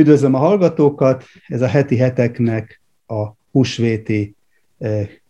Üdvözlöm 0.00 0.34
a 0.34 0.38
hallgatókat, 0.38 1.24
ez 1.46 1.62
a 1.62 1.66
heti 1.66 1.96
heteknek 1.96 2.80
a 3.06 3.26
húsvéti 3.50 4.34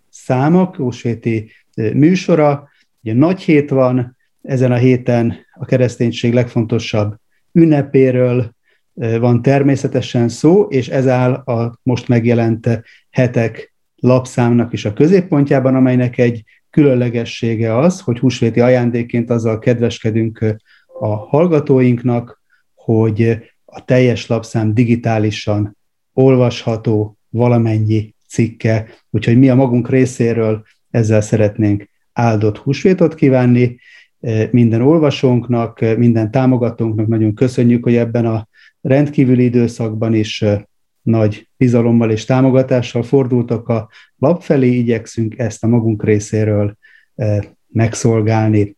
számok, 0.08 0.76
húsvéti 0.76 1.50
műsora. 1.74 2.68
Ugye 3.02 3.14
nagy 3.14 3.40
hét 3.40 3.70
van, 3.70 4.16
ezen 4.42 4.72
a 4.72 4.76
héten 4.76 5.36
a 5.52 5.64
kereszténység 5.64 6.32
legfontosabb 6.32 7.14
ünnepéről 7.52 8.54
van 8.94 9.42
természetesen 9.42 10.28
szó, 10.28 10.62
és 10.62 10.88
ez 10.88 11.06
áll 11.06 11.32
a 11.32 11.78
most 11.82 12.08
megjelent 12.08 12.82
hetek 13.10 13.74
lapszámnak 13.96 14.72
is 14.72 14.84
a 14.84 14.92
középpontjában, 14.92 15.74
amelynek 15.74 16.18
egy 16.18 16.44
különlegessége 16.70 17.78
az, 17.78 18.00
hogy 18.00 18.18
húsvéti 18.18 18.60
ajándékként 18.60 19.30
azzal 19.30 19.58
kedveskedünk 19.58 20.56
a 21.00 21.08
hallgatóinknak, 21.08 22.42
hogy 22.74 23.38
a 23.70 23.84
teljes 23.84 24.26
lapszám 24.26 24.74
digitálisan 24.74 25.76
olvasható 26.12 27.18
valamennyi 27.28 28.14
cikke, 28.28 28.88
úgyhogy 29.10 29.38
mi 29.38 29.48
a 29.48 29.54
magunk 29.54 29.90
részéről 29.90 30.62
ezzel 30.90 31.20
szeretnénk 31.20 31.88
áldott 32.12 32.58
húsvétot 32.58 33.14
kívánni, 33.14 33.78
minden 34.50 34.82
olvasónknak, 34.82 35.96
minden 35.96 36.30
támogatónknak 36.30 37.06
nagyon 37.06 37.34
köszönjük, 37.34 37.84
hogy 37.84 37.96
ebben 37.96 38.26
a 38.26 38.48
rendkívüli 38.80 39.44
időszakban 39.44 40.14
is 40.14 40.44
nagy 41.02 41.48
bizalommal 41.56 42.10
és 42.10 42.24
támogatással 42.24 43.02
fordultak 43.02 43.68
a 43.68 43.88
lap 44.18 44.42
felé, 44.42 44.68
igyekszünk 44.68 45.38
ezt 45.38 45.64
a 45.64 45.66
magunk 45.66 46.04
részéről 46.04 46.76
megszolgálni. 47.68 48.76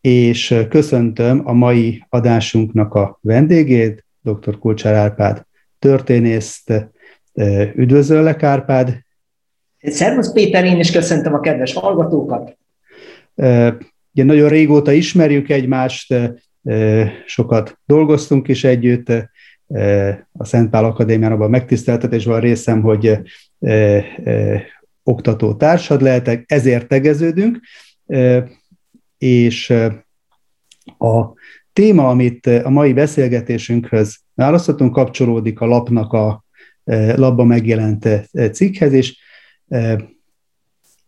És 0.00 0.64
köszöntöm 0.68 1.42
a 1.44 1.52
mai 1.52 2.06
adásunknak 2.08 2.94
a 2.94 3.18
vendégét, 3.20 4.04
dr. 4.22 4.58
Kulcsár 4.58 4.94
Árpád 4.94 5.46
történészt. 5.78 6.90
Üdvözöllek, 7.74 8.42
Árpád! 8.42 8.98
Szervusz 9.78 10.32
Péter, 10.32 10.64
én 10.64 10.78
is 10.78 10.90
köszöntöm 10.90 11.34
a 11.34 11.40
kedves 11.40 11.72
hallgatókat! 11.72 12.58
Ugye 14.12 14.24
nagyon 14.24 14.48
régóta 14.48 14.92
ismerjük 14.92 15.48
egymást, 15.48 16.14
sokat 17.26 17.78
dolgoztunk 17.84 18.48
is 18.48 18.64
együtt, 18.64 19.08
a 20.32 20.44
Szent 20.44 20.70
Pál 20.70 20.84
Akadémián 20.84 21.32
abban 21.32 21.50
megtiszteltetésben 21.50 22.40
részem, 22.40 22.82
hogy 22.82 23.18
oktató 25.02 25.54
társad 25.54 26.02
lehetek, 26.02 26.44
ezért 26.46 26.88
tegeződünk, 26.88 27.60
és 29.18 29.70
a 30.98 31.32
téma, 31.80 32.08
amit 32.08 32.46
a 32.46 32.70
mai 32.70 32.92
beszélgetésünkhöz 32.92 34.16
választottunk, 34.34 34.92
kapcsolódik 34.92 35.60
a 35.60 35.66
lapnak 35.66 36.12
a 36.12 36.44
labba 37.14 37.44
megjelent 37.44 38.08
cikkhez, 38.52 38.92
és 38.92 39.18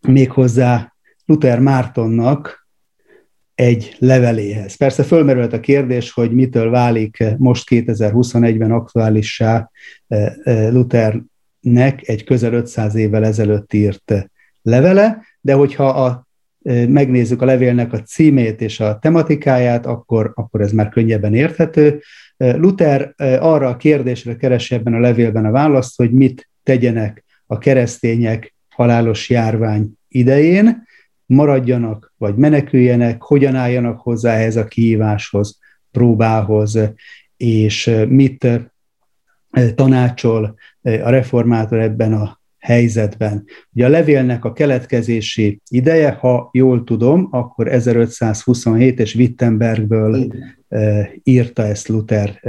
méghozzá 0.07 0.93
Luther 1.25 1.59
Mártonnak 1.59 2.67
egy 3.55 3.95
leveléhez. 3.99 4.75
Persze 4.75 5.03
fölmerült 5.03 5.53
a 5.53 5.59
kérdés, 5.59 6.11
hogy 6.11 6.31
mitől 6.31 6.69
válik 6.69 7.23
most 7.37 7.67
2021-ben 7.69 8.71
aktuálissá 8.71 9.69
eh, 10.07 10.33
eh, 10.43 10.71
Luthernek 10.71 12.07
egy 12.07 12.23
közel 12.23 12.53
500 12.53 12.95
évvel 12.95 13.25
ezelőtt 13.25 13.73
írt 13.73 14.29
levele, 14.61 15.21
de 15.41 15.53
hogyha 15.53 15.87
a, 15.87 16.07
eh, 16.07 16.15
megnézzük 16.87 17.41
a 17.41 17.45
levélnek 17.45 17.93
a 17.93 18.01
címét 18.01 18.61
és 18.61 18.79
a 18.79 18.99
tematikáját, 18.99 19.85
akkor, 19.85 20.31
akkor 20.35 20.61
ez 20.61 20.71
már 20.71 20.89
könnyebben 20.89 21.33
érthető. 21.33 22.01
Luther 22.37 23.13
arra 23.39 23.67
a 23.67 23.77
kérdésre 23.77 24.35
keresi 24.35 24.75
ebben 24.75 24.93
a 24.93 24.99
levélben 24.99 25.45
a 25.45 25.51
választ, 25.51 25.97
hogy 25.97 26.11
mit 26.11 26.49
tegyenek 26.63 27.23
a 27.45 27.57
keresztények 27.57 28.53
halálos 28.69 29.29
járvány 29.29 29.91
idején, 30.07 30.83
maradjanak, 31.25 32.13
vagy 32.17 32.35
meneküljenek, 32.35 33.21
hogyan 33.21 33.55
álljanak 33.55 33.99
hozzá 33.99 34.33
ehhez 34.33 34.55
a 34.55 34.65
kihíváshoz, 34.65 35.59
próbához, 35.91 36.79
és 37.37 37.91
mit 38.07 38.47
tanácsol 39.75 40.55
a 40.81 41.09
reformátor 41.09 41.79
ebben 41.79 42.13
a 42.13 42.41
helyzetben. 42.63 43.45
Ugye 43.73 43.85
a 43.85 43.89
levélnek 43.89 44.45
a 44.45 44.53
keletkezési 44.53 45.59
ideje, 45.69 46.11
ha 46.11 46.49
jól 46.53 46.83
tudom, 46.83 47.27
akkor 47.31 47.67
1527 47.67 48.99
és 48.99 49.15
Wittenbergből 49.15 50.33
írta 51.23 51.65
ezt 51.65 51.87
Luther. 51.87 52.41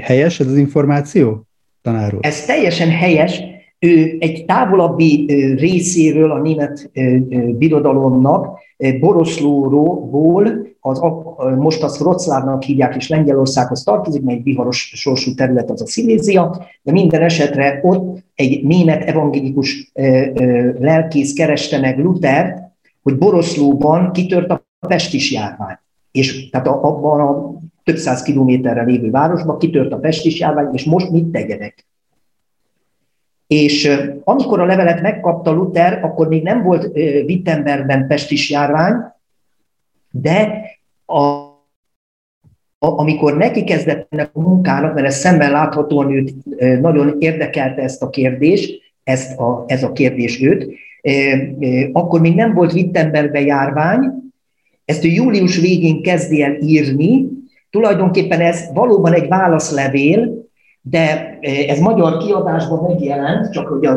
Helyes 0.00 0.40
ez 0.40 0.46
az 0.46 0.56
információ, 0.56 1.46
tanár 1.82 2.14
úr? 2.14 2.20
Ez 2.22 2.44
teljesen 2.44 2.90
helyes, 2.90 3.42
ő 3.78 4.16
egy 4.18 4.44
távolabbi 4.44 5.24
részéről 5.58 6.30
a 6.30 6.40
német 6.40 6.90
birodalomnak, 7.58 8.58
Boroszlóról, 9.00 10.68
az, 10.80 11.00
most 11.56 11.82
azt 11.82 12.00
Wroclawnak 12.00 12.62
hívják, 12.62 12.96
és 12.96 13.08
Lengyelországhoz 13.08 13.82
tartozik, 13.82 14.22
mert 14.22 14.38
egy 14.38 14.44
viharos 14.44 14.92
sorsú 14.94 15.34
terület 15.34 15.70
az 15.70 15.82
a 15.82 15.86
Szilézia, 15.86 16.66
de 16.82 16.92
minden 16.92 17.22
esetre 17.22 17.80
ott 17.82 18.18
egy 18.34 18.64
német 18.64 19.02
evangélikus 19.02 19.92
lelkész 20.78 21.32
kereste 21.32 21.80
meg 21.80 21.98
Luthert, 21.98 22.58
hogy 23.02 23.18
Boroszlóban 23.18 24.12
kitört 24.12 24.50
a 24.50 24.64
pestis 24.88 25.32
járvány. 25.32 25.78
És 26.10 26.48
tehát 26.48 26.66
abban 26.66 27.20
a 27.20 27.54
több 27.84 27.96
száz 27.96 28.22
kilométerre 28.22 28.82
lévő 28.82 29.10
városban 29.10 29.58
kitört 29.58 29.92
a 29.92 29.98
pestis 29.98 30.40
járvány, 30.40 30.68
és 30.72 30.84
most 30.84 31.10
mit 31.10 31.24
tegyenek? 31.24 31.89
És 33.50 33.90
amikor 34.24 34.60
a 34.60 34.64
levelet 34.64 35.00
megkapta 35.00 35.50
Luther, 35.50 36.04
akkor 36.04 36.28
még 36.28 36.42
nem 36.42 36.62
volt 36.62 36.96
Wittenbergben 37.26 38.06
pestis 38.06 38.50
járvány, 38.50 38.94
de 40.10 40.62
a, 41.06 41.18
a, 42.78 42.86
amikor 42.86 43.36
neki 43.36 43.64
kezdett 43.64 44.06
ennek 44.10 44.30
a 44.32 44.40
munkának, 44.40 44.94
mert 44.94 45.06
ez 45.06 45.18
szemben 45.18 45.50
láthatóan 45.50 46.12
őt 46.12 46.34
nagyon 46.80 47.16
érdekelte 47.18 47.82
ezt 47.82 48.02
a 48.02 48.10
kérdés, 48.10 48.70
ezt 49.04 49.38
a, 49.38 49.64
ez 49.66 49.82
a 49.82 49.92
kérdés 49.92 50.42
őt, 50.42 50.66
akkor 51.92 52.20
még 52.20 52.34
nem 52.34 52.54
volt 52.54 52.72
Wittenbergben 52.72 53.46
járvány, 53.46 54.12
ezt 54.84 55.04
ő 55.04 55.08
július 55.08 55.58
végén 55.58 56.02
kezdi 56.02 56.42
el 56.42 56.56
írni, 56.60 57.28
tulajdonképpen 57.70 58.40
ez 58.40 58.70
valóban 58.74 59.12
egy 59.12 59.28
válaszlevél, 59.28 60.39
de 60.82 61.38
eh, 61.40 61.68
ez 61.68 61.78
magyar 61.78 62.16
kiadásban 62.16 62.82
megjelent, 62.82 63.52
csak 63.52 63.66
hogy 63.66 63.88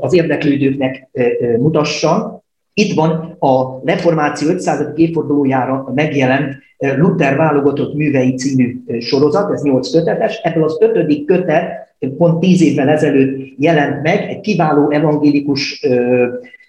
az 0.00 0.14
érdeklődőknek 0.14 1.08
eh, 1.12 1.26
eh, 1.26 1.56
mutassam. 1.58 2.42
Itt 2.74 2.94
van 2.94 3.36
a 3.38 3.80
Reformáció 3.84 4.48
500. 4.48 4.92
évfordulójára 4.94 5.92
megjelent 5.94 6.64
Luther 6.78 7.36
válogatott 7.36 7.94
művei 7.94 8.34
című 8.34 8.76
sorozat, 9.00 9.52
ez 9.52 9.62
8 9.62 9.90
kötetes. 9.90 10.40
Ebből 10.42 10.64
az 10.64 10.76
ötödik 10.80 11.26
kötet 11.26 11.94
pont 12.16 12.40
10 12.40 12.62
évvel 12.62 12.88
ezelőtt 12.88 13.54
jelent 13.58 14.02
meg, 14.02 14.28
egy 14.28 14.40
kiváló 14.40 14.90
evangélikus 14.90 15.86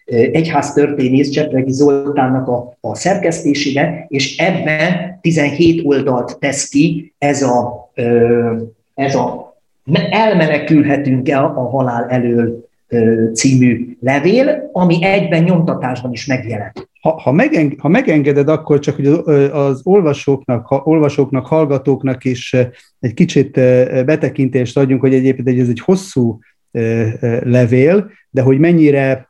egyháztörténész 0.06 1.30
Csepregi 1.30 1.72
Zoltánnak 1.72 2.48
a, 2.48 2.78
a 2.82 2.96
szerkesztésére, 2.96 4.06
és 4.08 4.38
ebben 4.38 5.20
17 5.22 5.86
oldalt 5.86 6.38
tesz 6.40 6.70
ki 6.70 7.14
ez 7.18 7.42
a, 7.42 7.90
ez 8.94 9.16
a 9.16 9.47
elmenekülhetünk-e 9.94 11.44
a 11.44 11.70
halál 11.70 12.06
elől 12.10 12.68
című 13.34 13.98
levél, 14.00 14.70
ami 14.72 15.04
egyben 15.04 15.44
nyomtatásban 15.44 16.12
is 16.12 16.26
megjelent. 16.26 16.90
Ha, 17.02 17.20
ha, 17.22 17.32
megeng, 17.32 17.80
ha 17.80 17.88
megengeded, 17.88 18.50
akkor 18.50 18.80
csak 18.80 18.96
hogy 18.96 19.08
az, 19.08 19.28
az 19.52 19.82
olvasóknak, 19.84 20.66
ha, 20.66 20.82
olvasóknak, 20.84 21.46
hallgatóknak 21.46 22.24
is 22.24 22.56
egy 23.00 23.14
kicsit 23.14 23.52
betekintést 24.06 24.78
adjunk, 24.78 25.02
hogy 25.02 25.14
egyébként 25.14 25.60
ez 25.60 25.70
egy 25.70 25.80
hosszú 25.80 26.40
levél, 27.42 28.12
de 28.30 28.42
hogy 28.42 28.60
mennyire 28.60 29.30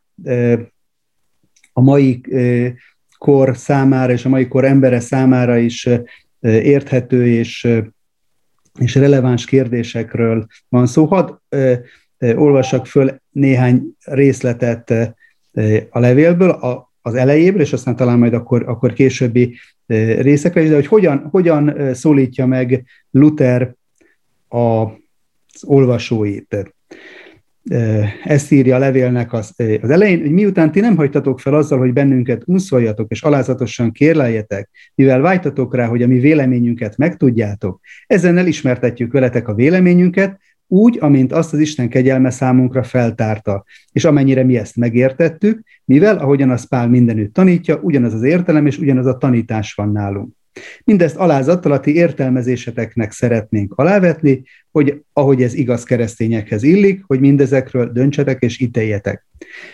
a 1.73 1.81
mai 1.81 2.21
kor 3.17 3.57
számára 3.57 4.11
és 4.11 4.25
a 4.25 4.29
mai 4.29 4.47
kor 4.47 4.65
embere 4.65 4.99
számára 4.99 5.57
is 5.57 5.89
érthető 6.41 7.27
és 7.27 7.67
és 8.77 8.95
releváns 8.95 9.45
kérdésekről 9.45 10.47
van 10.69 10.87
szó. 10.87 11.05
Hadd 11.05 11.31
olvassak 12.19 12.85
föl 12.85 13.21
néhány 13.31 13.83
részletet 14.03 14.91
a 15.89 15.99
levélből, 15.99 16.49
az 17.01 17.13
elejéből, 17.13 17.61
és 17.61 17.73
aztán 17.73 17.95
talán 17.95 18.19
majd 18.19 18.33
akkor, 18.33 18.63
akkor 18.67 18.93
későbbi 18.93 19.55
részekre 20.19 20.61
is, 20.61 20.69
de 20.69 20.75
hogy 20.75 20.87
hogyan, 20.87 21.27
hogyan 21.31 21.93
szólítja 21.93 22.45
meg 22.45 22.85
Luther 23.11 23.73
a, 24.47 24.57
az 24.57 25.63
olvasóit. 25.63 26.75
Ezt 28.23 28.51
írja 28.51 28.75
a 28.75 28.79
levélnek 28.79 29.33
az, 29.33 29.53
az 29.81 29.89
elején, 29.89 30.19
hogy 30.19 30.31
miután 30.31 30.71
ti 30.71 30.79
nem 30.79 30.95
hagytatok 30.95 31.39
fel 31.39 31.53
azzal, 31.53 31.79
hogy 31.79 31.93
bennünket 31.93 32.43
unszoljatok 32.45 33.11
és 33.11 33.23
alázatosan 33.23 33.91
kérleljetek, 33.91 34.69
mivel 34.95 35.21
vájtatok 35.21 35.75
rá, 35.75 35.85
hogy 35.85 36.01
a 36.01 36.07
mi 36.07 36.19
véleményünket 36.19 36.97
megtudjátok, 36.97 37.79
ezen 38.07 38.37
elismertetjük 38.37 39.11
veletek 39.11 39.47
a 39.47 39.53
véleményünket, 39.53 40.39
úgy, 40.67 40.97
amint 41.01 41.31
azt 41.31 41.53
az 41.53 41.59
Isten 41.59 41.89
kegyelme 41.89 42.29
számunkra 42.29 42.83
feltárta, 42.83 43.63
és 43.91 44.05
amennyire 44.05 44.43
mi 44.43 44.57
ezt 44.57 44.75
megértettük, 44.75 45.61
mivel, 45.85 46.17
ahogyan 46.17 46.49
az 46.49 46.67
Pál 46.67 46.89
mindenütt 46.89 47.33
tanítja, 47.33 47.79
ugyanaz 47.81 48.13
az 48.13 48.23
értelem 48.23 48.65
és 48.65 48.77
ugyanaz 48.77 49.05
a 49.05 49.17
tanítás 49.17 49.73
van 49.73 49.91
nálunk. 49.91 50.35
Mindezt 50.83 51.15
alázattal 51.15 51.71
a 51.71 51.79
ti 51.79 51.95
értelmezéseteknek 51.95 53.11
szeretnénk 53.11 53.73
alávetni, 53.75 54.43
hogy 54.71 55.01
ahogy 55.13 55.43
ez 55.43 55.53
igaz 55.53 55.83
keresztényekhez 55.83 56.63
illik, 56.63 57.03
hogy 57.07 57.19
mindezekről 57.19 57.91
döntsetek 57.91 58.41
és 58.41 58.59
ítéljetek. 58.59 59.25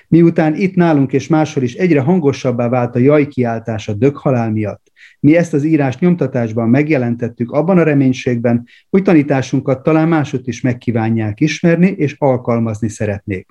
Miután 0.07 0.56
itt 0.56 0.75
nálunk 0.75 1.13
és 1.13 1.27
máshol 1.27 1.63
is 1.63 1.74
egyre 1.74 2.00
hangosabbá 2.00 2.69
vált 2.69 2.95
a 2.95 3.00
jaj 3.00 3.27
kiáltás 3.27 3.88
a 3.88 3.94
döghalál 3.94 4.51
miatt, 4.51 4.91
mi 5.24 5.35
ezt 5.35 5.53
az 5.53 5.63
írás 5.63 5.97
nyomtatásban 5.97 6.69
megjelentettük 6.69 7.51
abban 7.51 7.77
a 7.77 7.83
reménységben, 7.83 8.68
hogy 8.89 9.03
tanításunkat 9.03 9.83
talán 9.83 10.07
másod 10.07 10.41
is 10.44 10.62
megkívánják 10.62 11.39
ismerni 11.39 11.88
és 11.88 12.15
alkalmazni 12.18 12.89
szeretnék. 12.89 13.47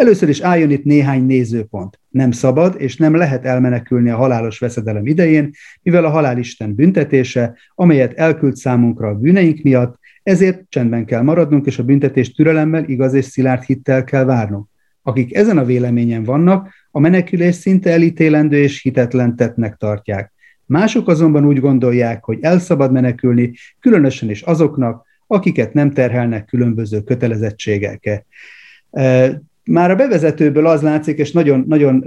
Először 0.00 0.28
is 0.28 0.40
álljon 0.40 0.70
itt 0.70 0.84
néhány 0.84 1.26
nézőpont. 1.26 2.00
Nem 2.08 2.30
szabad 2.30 2.74
és 2.78 2.96
nem 2.96 3.14
lehet 3.14 3.44
elmenekülni 3.44 4.10
a 4.10 4.16
halálos 4.16 4.58
veszedelem 4.58 5.06
idején, 5.06 5.50
mivel 5.82 6.04
a 6.04 6.10
halálisten 6.10 6.74
büntetése, 6.74 7.56
amelyet 7.74 8.12
elküld 8.12 8.56
számunkra 8.56 9.08
a 9.08 9.14
bűneink 9.14 9.62
miatt, 9.62 9.98
ezért 10.22 10.64
csendben 10.68 11.04
kell 11.04 11.22
maradnunk, 11.22 11.66
és 11.66 11.78
a 11.78 11.84
büntetést 11.84 12.36
türelemmel, 12.36 12.84
igaz 12.84 13.14
és 13.14 13.24
szilárd 13.24 13.62
hittel 13.62 14.04
kell 14.04 14.24
várnunk. 14.24 14.68
Akik 15.02 15.34
ezen 15.34 15.58
a 15.58 15.64
véleményen 15.64 16.24
vannak, 16.24 16.68
a 16.90 16.98
menekülés 16.98 17.54
szinte 17.54 17.90
elítélendő 17.90 18.56
és 18.56 18.82
hitetlen 18.82 19.36
tettnek 19.36 19.76
tartják. 19.76 20.32
Mások 20.66 21.08
azonban 21.08 21.46
úgy 21.46 21.60
gondolják, 21.60 22.24
hogy 22.24 22.38
el 22.40 22.58
szabad 22.58 22.92
menekülni, 22.92 23.52
különösen 23.80 24.30
is 24.30 24.42
azoknak, 24.42 25.06
akiket 25.26 25.72
nem 25.72 25.90
terhelnek 25.90 26.44
különböző 26.44 27.00
kötelezettségek. 27.00 28.24
Már 29.64 29.90
a 29.90 29.96
bevezetőből 29.96 30.66
az 30.66 30.82
látszik, 30.82 31.18
és 31.18 31.32
nagyon, 31.32 31.64
nagyon 31.68 32.04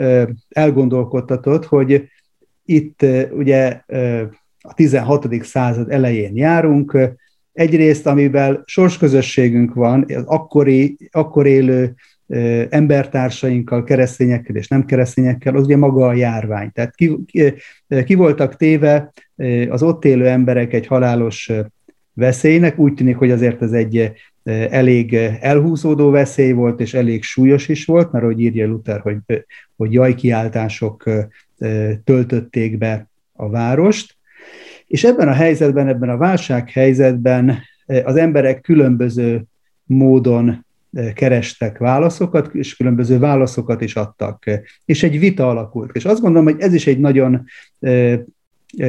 elgondolkodtatott, 0.50 1.66
hogy 1.66 2.10
itt 2.66 3.06
ugye 3.32 3.82
a 4.62 4.74
16. 4.74 5.44
század 5.44 5.92
elején 5.92 6.38
járunk, 6.38 6.98
egyrészt, 7.54 8.08
amivel 8.08 8.64
sorsközösségünk 8.66 9.74
van, 9.74 10.06
az 10.08 10.24
akkori, 10.26 10.98
akkor 11.12 11.48
élő 11.48 11.96
embertársainkkal, 12.70 13.84
keresztényekkel 13.84 14.56
és 14.56 14.68
nem 14.68 14.86
keresztényekkel, 14.86 15.56
az 15.56 15.64
ugye 15.64 15.78
maga 15.78 16.08
a 16.08 16.14
járvány. 16.14 16.72
Tehát 16.72 16.96
ki, 16.96 17.18
ki, 18.06 18.16
voltak 18.16 18.56
téve 18.56 19.14
az 19.70 19.84
ott 19.84 20.06
élő 20.06 20.28
emberek 20.28 20.74
egy 20.74 20.88
halálos 20.88 21.52
veszélynek, 22.14 22.80
úgy 22.80 22.94
tűnik, 22.94 23.18
hogy 23.18 23.32
azért 23.32 23.62
ez 23.62 23.72
egy 23.72 24.12
elég 24.70 25.14
elhúzódó 25.40 26.10
veszély 26.10 26.52
volt, 26.52 26.80
és 26.80 26.94
elég 26.94 27.24
súlyos 27.24 27.68
is 27.68 27.86
volt, 27.86 28.12
mert 28.12 28.24
ahogy 28.24 28.40
írja 28.40 28.68
Luther, 28.68 29.00
hogy, 29.00 29.18
hogy 29.76 29.94
jajkiáltások 29.94 31.10
töltötték 32.04 32.78
be 32.78 33.10
a 33.34 33.50
várost, 33.50 34.18
és 34.88 35.04
ebben 35.04 35.28
a 35.28 35.34
helyzetben, 35.34 35.88
ebben 35.88 36.10
a 36.10 36.18
válsághelyzetben 36.18 37.60
az 38.04 38.16
emberek 38.16 38.62
különböző 38.62 39.44
módon 39.84 40.66
kerestek 41.14 41.78
válaszokat, 41.78 42.56
és 42.56 42.76
különböző 42.76 43.20
válaszokat 43.20 43.82
is 43.82 43.96
adtak. 43.96 44.44
És 44.86 45.04
egy 45.04 45.20
vita 45.20 45.50
alakult. 45.50 45.96
És 45.96 46.06
azt 46.06 46.22
gondolom, 46.22 46.46
hogy 46.46 46.60
ez 46.60 46.74
is 46.74 46.88
egy 46.88 47.00
nagyon 47.00 47.46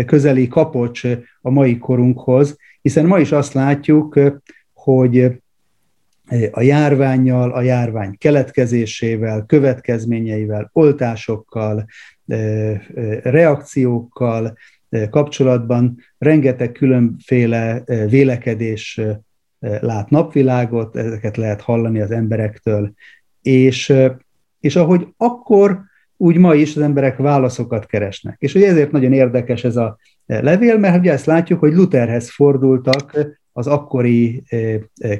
közeli 0.06 0.48
kapocs 0.48 1.04
a 1.40 1.50
mai 1.50 1.78
korunkhoz, 1.78 2.56
hiszen 2.82 3.06
ma 3.06 3.18
is 3.18 3.32
azt 3.32 3.52
látjuk, 3.52 4.20
hogy 4.72 5.42
a 6.50 6.62
járványjal, 6.62 7.50
a 7.50 7.60
járvány 7.60 8.18
keletkezésével, 8.18 9.44
következményeivel, 9.46 10.70
oltásokkal, 10.72 11.86
reakciókkal 13.22 14.58
kapcsolatban 15.10 15.98
rengeteg 16.18 16.72
különféle 16.72 17.82
vélekedés 18.08 19.00
lát 19.58 20.10
napvilágot, 20.10 20.96
ezeket 20.96 21.36
lehet 21.36 21.60
hallani 21.60 22.00
az 22.00 22.10
emberektől, 22.10 22.92
és, 23.42 23.92
és 24.60 24.76
ahogy 24.76 25.08
akkor, 25.16 25.80
úgy 26.16 26.36
ma 26.36 26.54
is 26.54 26.76
az 26.76 26.82
emberek 26.82 27.16
válaszokat 27.16 27.86
keresnek. 27.86 28.36
És 28.38 28.54
ugye 28.54 28.68
ezért 28.68 28.90
nagyon 28.90 29.12
érdekes 29.12 29.64
ez 29.64 29.76
a 29.76 29.98
levél, 30.26 30.78
mert 30.78 30.98
ugye 30.98 31.12
ezt 31.12 31.26
látjuk, 31.26 31.60
hogy 31.60 31.72
Lutherhez 31.72 32.30
fordultak 32.30 33.36
az 33.56 33.66
akkori 33.66 34.42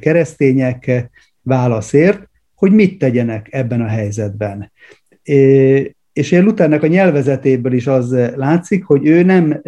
keresztények 0.01 1.11
válaszért, 1.43 2.29
hogy 2.55 2.73
mit 2.73 2.99
tegyenek 2.99 3.49
ebben 3.51 3.81
a 3.81 3.87
helyzetben. 3.87 4.73
És 6.13 6.31
én 6.31 6.45
Luthernek 6.45 6.83
a 6.83 6.87
nyelvezetéből 6.87 7.73
is 7.73 7.87
az 7.87 8.17
látszik, 8.37 8.85
hogy 8.85 9.07
ő 9.07 9.23
nem 9.23 9.63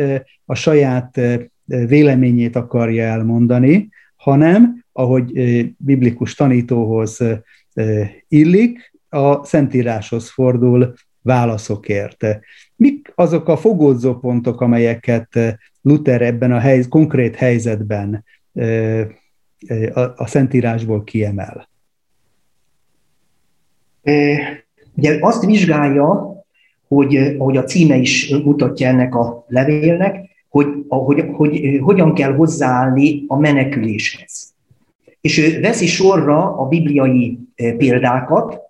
a 0.44 0.54
saját 0.54 1.20
véleményét 1.64 2.56
akarja 2.56 3.04
elmondani, 3.04 3.88
hanem, 4.16 4.84
ahogy 4.92 5.32
biblikus 5.76 6.34
tanítóhoz 6.34 7.20
illik, 8.28 8.94
a 9.08 9.44
Szentíráshoz 9.44 10.30
fordul 10.30 10.94
válaszokért. 11.22 12.26
Mik 12.76 13.12
azok 13.14 13.48
a 13.48 13.56
fogódzó 13.56 14.18
pontok, 14.18 14.60
amelyeket 14.60 15.58
Luther 15.82 16.22
ebben 16.22 16.52
a 16.52 16.58
hely, 16.58 16.84
konkrét 16.88 17.36
helyzetben 17.36 18.24
a, 20.16 20.26
Szentírásból 20.26 21.04
kiemel? 21.04 21.68
Ugye 24.94 25.18
azt 25.20 25.44
vizsgálja, 25.44 26.34
hogy 26.88 27.16
ahogy 27.38 27.56
a 27.56 27.64
címe 27.64 27.96
is 27.96 28.30
mutatja 28.44 28.88
ennek 28.88 29.14
a 29.14 29.44
levélnek, 29.48 30.28
hogy, 30.48 30.66
hogy, 30.88 31.24
hogy 31.32 31.78
hogyan 31.82 32.14
kell 32.14 32.34
hozzáállni 32.34 33.24
a 33.26 33.38
meneküléshez. 33.38 34.54
És 35.20 35.38
ő 35.38 35.60
veszi 35.60 35.86
sorra 35.86 36.56
a 36.56 36.68
bibliai 36.68 37.38
példákat, 37.54 38.60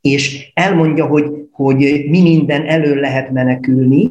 és 0.00 0.50
elmondja, 0.54 1.06
hogy, 1.06 1.48
hogy 1.50 1.76
mi 2.08 2.22
minden 2.22 2.66
elől 2.66 3.00
lehet 3.00 3.30
menekülni, 3.30 4.08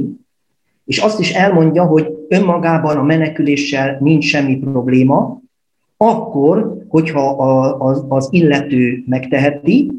és 0.85 0.97
azt 0.97 1.19
is 1.19 1.31
elmondja, 1.31 1.83
hogy 1.85 2.14
önmagában 2.27 2.97
a 2.97 3.03
meneküléssel 3.03 3.97
nincs 3.99 4.25
semmi 4.25 4.57
probléma, 4.57 5.41
akkor, 5.97 6.77
hogyha 6.87 7.29
a, 7.29 7.79
az, 7.79 8.05
az 8.07 8.27
illető 8.31 9.03
megteheti, 9.05 9.91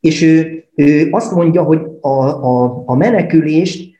és 0.00 0.22
ő, 0.22 0.64
ő 0.74 1.08
azt 1.10 1.32
mondja, 1.32 1.62
hogy 1.62 1.80
a, 2.00 2.24
a, 2.24 2.82
a 2.86 2.94
menekülést 2.94 3.92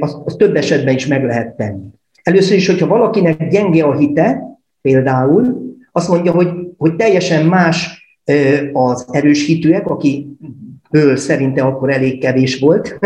az, 0.00 0.18
az 0.24 0.34
több 0.34 0.56
esetben 0.56 0.94
is 0.94 1.06
meg 1.06 1.24
lehet 1.24 1.56
tenni. 1.56 1.86
Először 2.22 2.56
is, 2.56 2.66
hogyha 2.66 2.86
valakinek 2.86 3.48
gyenge 3.48 3.84
a 3.84 3.96
hite, 3.96 4.42
például, 4.80 5.74
azt 5.92 6.08
mondja, 6.08 6.32
hogy, 6.32 6.48
hogy 6.76 6.96
teljesen 6.96 7.46
más 7.46 8.04
az 8.72 9.06
erős 9.10 9.46
hitűek, 9.46 9.86
aki 9.86 10.36
ből 10.90 11.16
szerinte 11.16 11.62
akkor 11.62 11.90
elég 11.90 12.20
kevés 12.20 12.58
volt. 12.58 12.98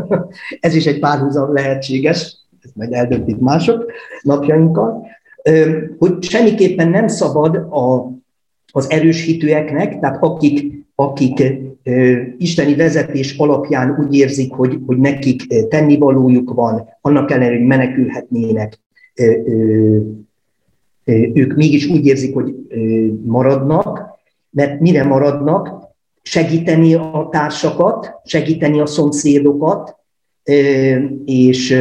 ez 0.60 0.74
is 0.74 0.86
egy 0.86 0.98
párhuzam 0.98 1.52
lehetséges, 1.52 2.36
ez 2.68 2.74
majd 2.74 2.92
eldöntik 2.92 3.38
mások 3.38 3.92
napjainkkal, 4.22 5.06
hogy 5.98 6.22
semmiképpen 6.22 6.88
nem 6.88 7.08
szabad 7.08 7.56
a, 7.56 8.12
az 8.72 8.90
erős 8.90 9.24
hitűeknek, 9.24 9.98
tehát 9.98 10.22
akik, 10.22 10.84
akik 10.94 11.42
isteni 12.38 12.74
vezetés 12.74 13.36
alapján 13.36 13.96
úgy 14.00 14.14
érzik, 14.14 14.52
hogy, 14.52 14.78
hogy 14.86 14.96
nekik 14.96 15.68
tennivalójuk 15.68 16.54
van, 16.54 16.88
annak 17.00 17.30
ellenére, 17.30 17.56
hogy 17.56 17.66
menekülhetnének, 17.66 18.80
ők 21.32 21.54
mégis 21.56 21.86
úgy 21.86 22.06
érzik, 22.06 22.34
hogy 22.34 22.54
maradnak, 23.24 24.06
mert 24.50 24.80
mire 24.80 25.04
maradnak? 25.04 25.86
Segíteni 26.22 26.94
a 26.94 27.28
társakat, 27.30 28.14
segíteni 28.24 28.80
a 28.80 28.86
szomszédokat, 28.86 29.96
és, 31.24 31.76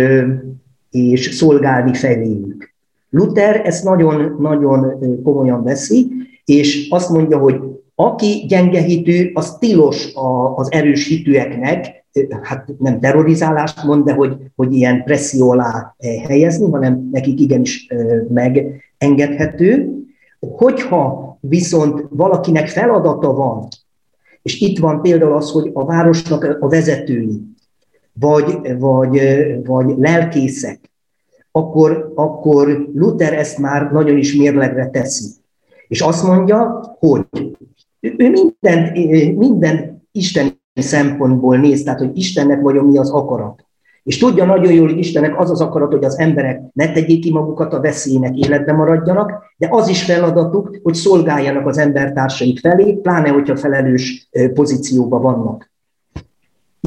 és 0.91 1.35
szolgálni 1.35 1.93
feléjük. 1.93 2.75
Luther 3.09 3.61
ezt 3.65 3.83
nagyon-nagyon 3.83 4.93
komolyan 5.23 5.63
veszi, 5.63 6.11
és 6.45 6.87
azt 6.89 7.09
mondja, 7.09 7.37
hogy 7.37 7.61
aki 7.95 8.45
gyenge 8.47 8.81
hitű, 8.81 9.31
az 9.33 9.57
tilos 9.57 10.11
az 10.55 10.71
erős 10.71 11.07
hitűeknek, 11.07 12.05
hát 12.41 12.69
nem 12.79 12.99
terrorizálást 12.99 13.83
mond, 13.83 14.05
de 14.05 14.13
hogy, 14.13 14.35
hogy 14.55 14.73
ilyen 14.73 15.03
presszió 15.03 15.51
alá 15.51 15.95
helyezni, 16.27 16.71
hanem 16.71 17.09
nekik 17.11 17.39
igenis 17.39 17.87
megengedhető. 18.29 19.91
Hogyha 20.39 21.37
viszont 21.39 22.05
valakinek 22.09 22.67
feladata 22.67 23.33
van, 23.33 23.67
és 24.41 24.59
itt 24.61 24.79
van 24.79 25.01
például 25.01 25.33
az, 25.33 25.51
hogy 25.51 25.69
a 25.73 25.85
városnak 25.85 26.57
a 26.59 26.67
vezetői, 26.67 27.41
vagy, 28.19 28.77
vagy, 28.79 29.21
vagy 29.65 29.93
lelkészek, 29.97 30.79
akkor, 31.51 32.11
akkor 32.15 32.89
Luther 32.93 33.33
ezt 33.33 33.57
már 33.57 33.91
nagyon 33.91 34.17
is 34.17 34.35
mérlegre 34.35 34.89
teszi. 34.89 35.29
És 35.87 36.01
azt 36.01 36.23
mondja, 36.23 36.81
hogy 36.99 37.25
ő 37.99 38.29
minden, 38.29 38.91
minden 39.35 40.03
isteni 40.11 40.59
szempontból 40.73 41.57
néz, 41.57 41.83
tehát 41.83 41.99
hogy 41.99 42.17
Istennek 42.17 42.61
vajon 42.61 42.85
mi 42.85 42.97
az 42.97 43.09
akarat. 43.09 43.65
És 44.03 44.17
tudja 44.17 44.45
nagyon 44.45 44.73
jól, 44.73 44.87
hogy 44.87 44.97
Istennek 44.97 45.39
az 45.39 45.51
az 45.51 45.61
akarat, 45.61 45.91
hogy 45.91 46.03
az 46.03 46.19
emberek 46.19 46.61
ne 46.73 46.91
tegyék 46.91 47.21
ki 47.21 47.31
magukat 47.31 47.73
a 47.73 47.79
veszélynek, 47.81 48.37
életbe 48.37 48.73
maradjanak, 48.73 49.43
de 49.57 49.67
az 49.71 49.87
is 49.87 50.03
feladatuk, 50.03 50.79
hogy 50.83 50.93
szolgáljanak 50.93 51.67
az 51.67 51.77
embertársaik 51.77 52.59
felé, 52.59 52.93
pláne, 52.93 53.29
hogyha 53.29 53.55
felelős 53.55 54.29
pozícióban 54.53 55.21
vannak. 55.21 55.71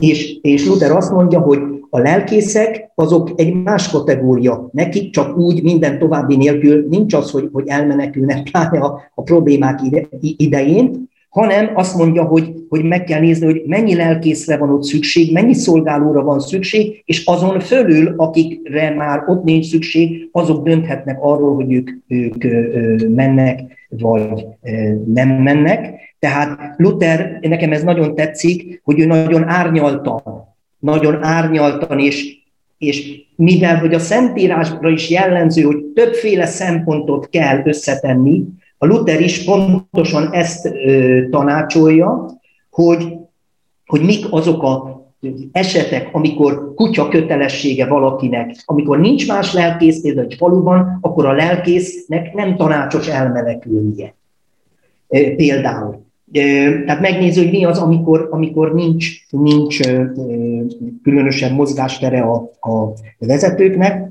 És, 0.01 0.39
és 0.41 0.67
Luther 0.67 0.91
azt 0.91 1.13
mondja, 1.13 1.41
hogy 1.41 1.59
a 1.91 1.99
lelkészek 1.99 2.91
azok 2.95 3.31
egy 3.37 3.63
más 3.63 3.89
kategória. 3.89 4.69
Nekik 4.73 5.11
csak 5.11 5.37
úgy 5.37 5.63
minden 5.63 5.99
további 5.99 6.37
nélkül 6.37 6.87
nincs 6.89 7.15
az, 7.15 7.31
hogy, 7.31 7.49
hogy 7.53 7.69
elmenekülnek 7.69 8.43
pláne 8.51 8.79
a, 8.79 9.01
a 9.15 9.23
problémák 9.23 9.81
ide, 9.83 10.09
idején, 10.21 11.09
hanem 11.31 11.71
azt 11.75 11.97
mondja, 11.97 12.25
hogy, 12.25 12.53
hogy 12.69 12.85
meg 12.85 13.05
kell 13.05 13.21
nézni, 13.21 13.47
hogy 13.47 13.63
mennyi 13.67 13.95
lelkészre 13.95 14.57
van 14.57 14.71
ott 14.71 14.83
szükség, 14.83 15.33
mennyi 15.33 15.55
szolgálóra 15.55 16.23
van 16.23 16.41
szükség, 16.41 17.03
és 17.05 17.25
azon 17.25 17.61
fölül, 17.61 18.15
akikre 18.17 18.95
már 18.95 19.25
ott 19.27 19.45
nincs 19.45 19.67
szükség, 19.67 20.29
azok 20.33 20.65
dönthetnek 20.65 21.19
arról, 21.21 21.55
hogy 21.55 21.73
ők, 21.73 21.91
ők 22.09 22.45
mennek, 23.15 23.61
vagy 23.89 24.45
nem 25.05 25.29
mennek. 25.29 25.95
Tehát 26.21 26.75
Luther, 26.77 27.39
nekem 27.41 27.73
ez 27.73 27.83
nagyon 27.83 28.15
tetszik, 28.15 28.81
hogy 28.85 29.01
ő 29.01 29.07
nagyon 29.07 29.49
árnyaltan, 29.49 30.23
nagyon 30.79 31.23
árnyaltan, 31.23 31.99
és, 31.99 32.37
és 32.79 33.23
mivel 33.37 33.79
hogy 33.79 33.95
a 33.95 33.99
Szentírásra 33.99 34.89
is 34.89 35.11
jellemző, 35.11 35.63
hogy 35.63 35.85
többféle 35.85 36.47
szempontot 36.47 37.29
kell 37.29 37.61
összetenni, 37.65 38.45
a 38.79 38.87
Luther 38.87 39.21
is 39.21 39.45
pontosan 39.45 40.33
ezt 40.33 40.67
ö, 40.67 41.21
tanácsolja, 41.31 42.27
hogy, 42.71 43.17
hogy 43.87 44.03
mik 44.03 44.27
azok 44.31 44.63
a 44.63 45.01
esetek, 45.53 46.09
amikor 46.13 46.75
kutya 46.75 47.09
kötelessége 47.09 47.87
valakinek, 47.87 48.63
amikor 48.65 49.01
nincs 49.01 49.29
más 49.29 49.53
lelkész, 49.53 50.01
például 50.01 50.27
egy 50.27 50.35
faluban, 50.35 50.99
akkor 51.01 51.27
a 51.27 51.33
lelkésznek 51.33 52.35
nem 52.35 52.57
tanácsos 52.57 53.09
elmenekülnie. 53.09 54.15
Például. 55.37 56.10
Tehát 56.33 57.01
megnéző, 57.01 57.43
hogy 57.43 57.51
mi 57.51 57.65
az, 57.65 57.79
amikor, 57.79 58.29
amikor 58.31 58.75
nincs, 58.75 59.31
nincs 59.31 59.81
különösen 61.03 61.53
mozgástere 61.53 62.21
a, 62.21 62.35
a 62.61 62.93
vezetőknek, 63.19 64.11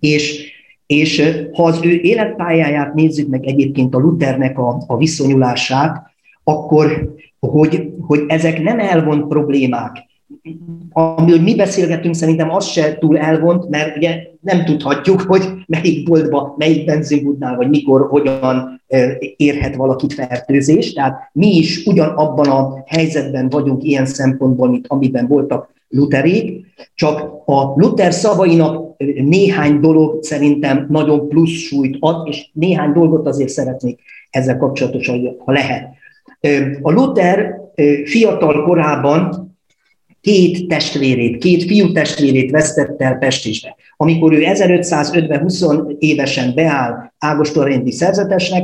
és 0.00 0.56
és 0.88 1.22
ha 1.52 1.64
az 1.64 1.80
ő 1.82 1.90
életpályáját 1.90 2.94
nézzük 2.94 3.28
meg 3.28 3.46
egyébként 3.46 3.94
a 3.94 3.98
Luthernek 3.98 4.58
a, 4.58 4.82
a 4.86 4.96
viszonyulását, 4.96 6.06
akkor 6.44 7.14
hogy, 7.40 7.92
hogy 8.00 8.24
ezek 8.28 8.62
nem 8.62 8.78
elvont 8.78 9.28
problémák. 9.28 10.07
Amiről 10.92 11.40
mi 11.40 11.54
beszélgetünk, 11.54 12.14
szerintem 12.14 12.50
az 12.50 12.66
se 12.66 12.98
túl 12.98 13.18
elvont, 13.18 13.68
mert 13.68 13.96
ugye 13.96 14.22
nem 14.40 14.64
tudhatjuk, 14.64 15.20
hogy 15.20 15.44
melyik 15.66 16.08
boltba, 16.08 16.54
melyik 16.58 16.84
benzinbudnál, 16.84 17.56
vagy 17.56 17.68
mikor, 17.68 18.06
hogyan 18.08 18.82
érhet 19.36 19.76
valakit 19.76 20.12
fertőzés. 20.12 20.92
Tehát 20.92 21.30
mi 21.32 21.56
is 21.56 21.86
ugyanabban 21.86 22.48
a 22.48 22.82
helyzetben 22.86 23.48
vagyunk 23.48 23.84
ilyen 23.84 24.06
szempontból, 24.06 24.68
mint 24.70 24.86
amiben 24.88 25.26
voltak 25.26 25.76
Lutherék, 25.88 26.66
csak 26.94 27.20
a 27.44 27.72
Luther 27.74 28.12
szavainak 28.12 28.96
néhány 29.24 29.80
dolog 29.80 30.22
szerintem 30.22 30.86
nagyon 30.90 31.28
plusz 31.28 31.50
súlyt 31.50 31.96
ad, 32.00 32.28
és 32.28 32.48
néhány 32.52 32.92
dolgot 32.92 33.26
azért 33.26 33.48
szeretnék 33.48 34.00
ezzel 34.30 34.56
kapcsolatosan, 34.56 35.36
ha 35.44 35.52
lehet. 35.52 35.88
A 36.82 36.92
Luther 36.92 37.60
fiatal 38.04 38.64
korában 38.64 39.47
két 40.28 40.68
testvérét, 40.68 41.38
két 41.38 41.64
fiú 41.64 41.92
testvérét 41.92 42.50
vesztette 42.50 43.04
el 43.04 43.14
Pestisbe. 43.14 43.76
Amikor 43.96 44.32
ő 44.32 44.44
1550 44.44 45.40
20 45.40 45.64
évesen 45.98 46.54
beáll 46.54 47.12
Ágostorendi 47.18 47.92
szerzetesnek, 47.92 48.62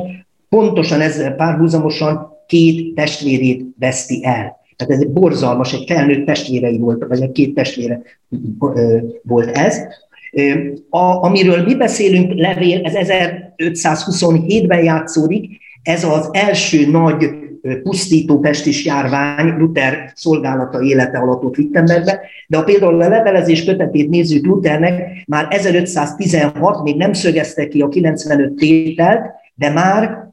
pontosan 0.48 1.00
ezzel 1.00 1.32
párhuzamosan 1.32 2.28
két 2.46 2.94
testvérét 2.94 3.64
veszti 3.78 4.24
el. 4.24 4.56
Tehát 4.76 4.92
ez 4.94 5.00
egy 5.00 5.12
borzalmas, 5.12 5.72
egy 5.72 5.84
felnőtt 5.86 6.26
testvérei 6.26 6.78
volt, 6.78 7.04
vagy 7.08 7.22
egy 7.22 7.32
két 7.32 7.54
testvére 7.54 8.02
volt 9.22 9.56
ez. 9.56 9.78
A, 10.90 11.24
amiről 11.24 11.62
mi 11.62 11.74
beszélünk, 11.74 12.32
levél, 12.34 12.80
ez 12.84 12.94
1527-ben 13.56 14.84
játszódik, 14.84 15.60
ez 15.82 16.04
az 16.04 16.28
első 16.32 16.90
nagy 16.90 17.43
pusztító 17.82 18.38
pestis 18.38 18.84
járvány 18.84 19.56
Luther 19.58 20.12
szolgálata 20.14 20.82
élete 20.82 21.18
alatt 21.18 21.42
ott 21.42 21.58
Wittenbergbe, 21.58 22.20
de 22.46 22.58
a 22.58 22.62
például 22.62 23.02
a 23.02 23.08
levelezés 23.08 23.64
kötetét 23.64 24.08
nézzük 24.08 24.46
Luthernek, 24.46 25.24
már 25.26 25.46
1516 25.50 26.82
még 26.82 26.96
nem 26.96 27.12
szögezte 27.12 27.68
ki 27.68 27.80
a 27.80 27.88
95 27.88 28.52
tételt, 28.52 29.30
de 29.54 29.70
már 29.70 30.32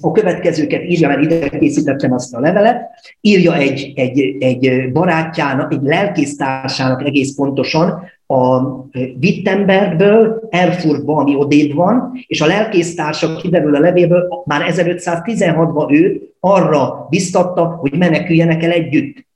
a 0.00 0.12
következőket 0.12 0.82
írja, 0.82 1.08
mert 1.08 1.22
ide 1.22 1.48
készítettem 1.48 2.12
azt 2.12 2.34
a 2.34 2.40
levelet, 2.40 2.88
írja 3.20 3.56
egy, 3.56 3.92
egy, 3.94 4.36
egy 4.40 4.92
barátjának, 4.92 5.72
egy 5.72 5.82
lelkésztársának 5.82 7.06
egész 7.06 7.34
pontosan 7.34 8.02
a 8.30 8.60
Wittenbergből, 9.20 10.48
Erfurtba, 10.50 11.16
ami 11.16 11.34
odébb 11.34 11.74
van, 11.74 12.12
és 12.26 12.40
a 12.40 12.46
lelkésztársa 12.46 13.36
kiderül 13.36 13.74
a 13.74 13.80
levélből, 13.80 14.42
már 14.44 14.72
1516-ban 14.74 15.92
őt 15.92 16.34
arra 16.40 17.06
biztatta, 17.10 17.64
hogy 17.64 17.98
meneküljenek 17.98 18.62
el 18.62 18.70
együtt. 18.70 19.26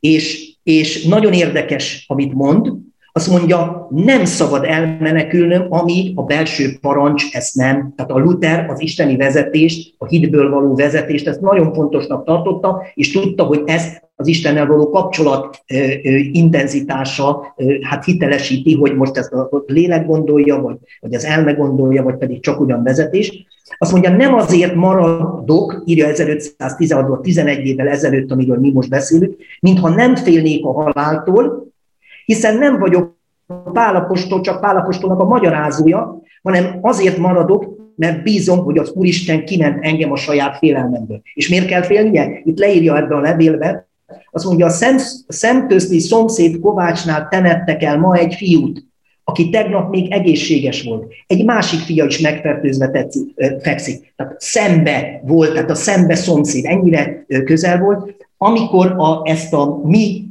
És, 0.00 0.52
és 0.62 1.04
nagyon 1.04 1.32
érdekes, 1.32 2.04
amit 2.08 2.34
mond, 2.34 2.72
azt 3.12 3.30
mondja, 3.30 3.88
nem 3.90 4.24
szabad 4.24 4.64
elmenekülnöm, 4.64 5.66
amíg 5.68 6.12
a 6.18 6.22
belső 6.22 6.78
parancs 6.80 7.24
ezt 7.32 7.54
nem. 7.54 7.92
Tehát 7.96 8.12
a 8.12 8.18
Luther 8.18 8.70
az 8.70 8.80
isteni 8.80 9.16
vezetést, 9.16 9.94
a 9.98 10.06
hitből 10.06 10.50
való 10.50 10.74
vezetést, 10.74 11.26
ezt 11.26 11.40
nagyon 11.40 11.72
fontosnak 11.72 12.24
tartotta, 12.24 12.82
és 12.94 13.12
tudta, 13.12 13.44
hogy 13.44 13.62
ezt 13.66 14.03
az 14.16 14.26
Istennel 14.26 14.66
való 14.66 14.90
kapcsolat 14.90 15.64
intenzitása 16.32 17.54
hát 17.80 18.04
hitelesíti, 18.04 18.74
hogy 18.74 18.94
most 18.94 19.16
ezt 19.16 19.32
a 19.32 19.62
lélek 19.66 20.06
gondolja, 20.06 20.60
vagy, 20.60 20.76
vagy 21.00 21.14
az 21.14 21.24
elme 21.24 21.52
gondolja, 21.52 22.02
vagy 22.02 22.16
pedig 22.16 22.42
csak 22.42 22.60
ugyan 22.60 22.82
vezetés. 22.82 23.46
Azt 23.78 23.92
mondja, 23.92 24.10
nem 24.10 24.34
azért 24.34 24.74
maradok, 24.74 25.82
írja 25.84 26.06
1516 26.06 27.22
11 27.22 27.66
évvel 27.66 27.88
ezelőtt, 27.88 28.30
amiről 28.30 28.58
mi 28.58 28.70
most 28.70 28.88
beszélünk, 28.88 29.36
mintha 29.60 29.88
nem 29.88 30.16
félnék 30.16 30.64
a 30.64 30.72
haláltól, 30.72 31.66
hiszen 32.24 32.56
nem 32.56 32.78
vagyok 32.78 33.16
Pálapostól, 33.72 34.40
csak 34.40 34.60
Pálapostolnak 34.60 35.20
a 35.20 35.24
magyarázója, 35.24 36.22
hanem 36.42 36.78
azért 36.80 37.16
maradok, 37.16 37.74
mert 37.96 38.22
bízom, 38.22 38.58
hogy 38.58 38.78
az 38.78 38.90
Úristen 38.90 39.44
kiment 39.44 39.84
engem 39.84 40.12
a 40.12 40.16
saját 40.16 40.58
félelmemből. 40.58 41.22
És 41.34 41.48
miért 41.48 41.66
kell 41.66 41.82
félnie? 41.82 42.40
Itt 42.44 42.58
leírja 42.58 42.96
ebbe 42.96 43.14
a 43.14 43.20
levélbe, 43.20 43.88
azt 44.30 44.44
mondja, 44.44 44.66
a 44.66 44.70
szem, 44.70 44.96
szemközti 45.28 45.98
szomszéd 45.98 46.60
Kovácsnál 46.60 47.28
temettek 47.28 47.82
el 47.82 47.98
ma 47.98 48.16
egy 48.16 48.34
fiút, 48.34 48.86
aki 49.24 49.50
tegnap 49.50 49.90
még 49.90 50.12
egészséges 50.12 50.82
volt. 50.82 51.12
Egy 51.26 51.44
másik 51.44 51.80
fia 51.80 52.04
is 52.04 52.18
megfertőzve 52.18 52.90
tetszik, 52.90 53.34
fekszik. 53.60 54.12
Tehát 54.16 54.40
szembe 54.40 55.20
volt, 55.24 55.52
tehát 55.52 55.70
a 55.70 55.74
szembe 55.74 56.14
szomszéd 56.14 56.64
ennyire 56.64 57.24
közel 57.44 57.78
volt. 57.78 58.14
Amikor 58.36 58.94
a, 58.96 59.20
ezt 59.24 59.52
a 59.52 59.80
mi 59.82 60.24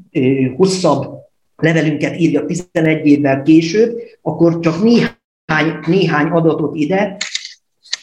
hosszabb 0.58 1.22
levelünket 1.56 2.20
írja 2.20 2.46
11 2.46 3.06
évvel 3.06 3.42
később, 3.42 3.98
akkor 4.22 4.60
csak 4.60 4.84
néhány, 4.84 5.80
néhány 5.86 6.28
adatot 6.28 6.76
ide. 6.76 7.18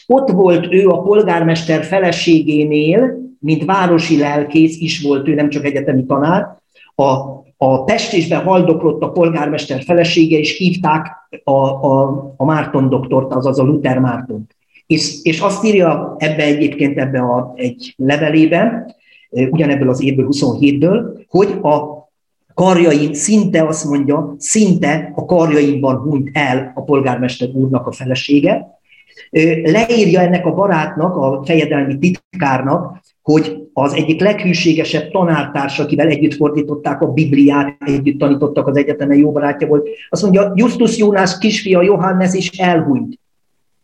Ott 0.07 0.29
volt 0.29 0.73
ő 0.73 0.87
a 0.87 1.01
polgármester 1.01 1.83
feleségénél, 1.83 3.19
mint 3.41 3.65
városi 3.65 4.17
lelkész 4.17 4.77
is 4.79 5.01
volt 5.01 5.27
ő, 5.27 5.33
nem 5.33 5.49
csak 5.49 5.65
egyetemi 5.65 6.05
tanár. 6.05 6.59
A, 6.95 7.03
a 7.57 7.83
Pestésben 7.83 8.43
haldoklott 8.43 9.01
a 9.01 9.11
polgármester 9.11 9.83
felesége, 9.83 10.37
és 10.37 10.57
hívták 10.57 11.07
a, 11.43 11.51
a, 11.51 12.33
a 12.37 12.45
Márton 12.45 12.89
doktort, 12.89 13.33
azaz 13.33 13.59
a 13.59 13.63
Luther 13.63 13.99
Márton. 13.99 14.47
És, 14.87 15.19
és 15.23 15.39
azt 15.39 15.63
írja 15.63 16.15
ebbe 16.17 16.43
egyébként 16.43 16.97
ebbe 16.97 17.19
a, 17.19 17.53
egy 17.55 17.93
levelében, 17.97 18.95
ugyanebből 19.29 19.89
az 19.89 20.03
évből 20.03 20.27
27-ből, 20.29 21.25
hogy 21.27 21.47
a 21.61 22.01
karjaim, 22.53 23.13
szinte 23.13 23.67
azt 23.67 23.85
mondja, 23.85 24.35
szinte 24.37 25.11
a 25.15 25.25
karjaimban 25.25 25.97
hunyt 25.97 26.29
el 26.33 26.71
a 26.75 26.83
polgármester 26.83 27.49
úrnak 27.53 27.87
a 27.87 27.91
felesége. 27.91 28.79
Leírja 29.63 30.21
ennek 30.21 30.45
a 30.45 30.53
barátnak, 30.53 31.15
a 31.15 31.41
fejedelmi 31.45 31.97
titkárnak, 31.97 33.01
hogy 33.31 33.57
az 33.73 33.93
egyik 33.93 34.21
leghűségesebb 34.21 35.11
tanártárs, 35.11 35.79
akivel 35.79 36.07
együtt 36.07 36.33
fordították 36.33 37.01
a 37.01 37.11
Bibliát, 37.11 37.77
együtt 37.85 38.19
tanítottak 38.19 38.67
az 38.67 38.77
egyetemen, 38.77 39.17
jó 39.17 39.31
barátja 39.31 39.67
volt, 39.67 39.87
azt 40.09 40.21
mondja, 40.21 40.51
Justus 40.55 40.97
Jónás 40.97 41.37
kisfia 41.37 41.81
Johannes 41.81 42.33
is 42.33 42.49
elhunyt. 42.49 43.19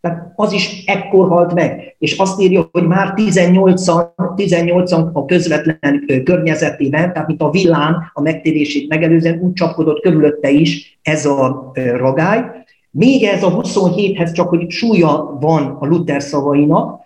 Tehát 0.02 0.34
az 0.36 0.52
is 0.52 0.84
ekkor 0.86 1.28
halt 1.28 1.54
meg. 1.54 1.96
És 2.00 2.18
azt 2.18 2.42
írja, 2.42 2.70
hogy 2.72 2.88
már 2.88 3.14
18-an, 3.16 4.36
18 4.36 4.92
a 4.92 5.26
közvetlen 5.26 6.06
környezetében, 6.24 7.14
tehát 7.14 7.28
mint 7.28 7.42
a 7.42 7.50
villám 7.50 7.96
a 8.14 8.22
megtérését 8.22 8.90
megelőzően 8.90 9.40
úgy 9.40 9.54
csapkodott 9.54 10.02
körülötte 10.02 10.50
is 10.50 11.00
ez 11.02 11.26
a 11.26 11.72
ragály. 11.74 12.44
Még 12.92 13.24
ez 13.24 13.44
a 13.44 13.62
27-hez 13.62 14.34
csak, 14.34 14.50
hogy 14.50 14.70
súlya 14.70 15.38
van 15.40 15.78
a 15.80 15.86
Luther 15.86 16.22
szavainak, 16.22 17.00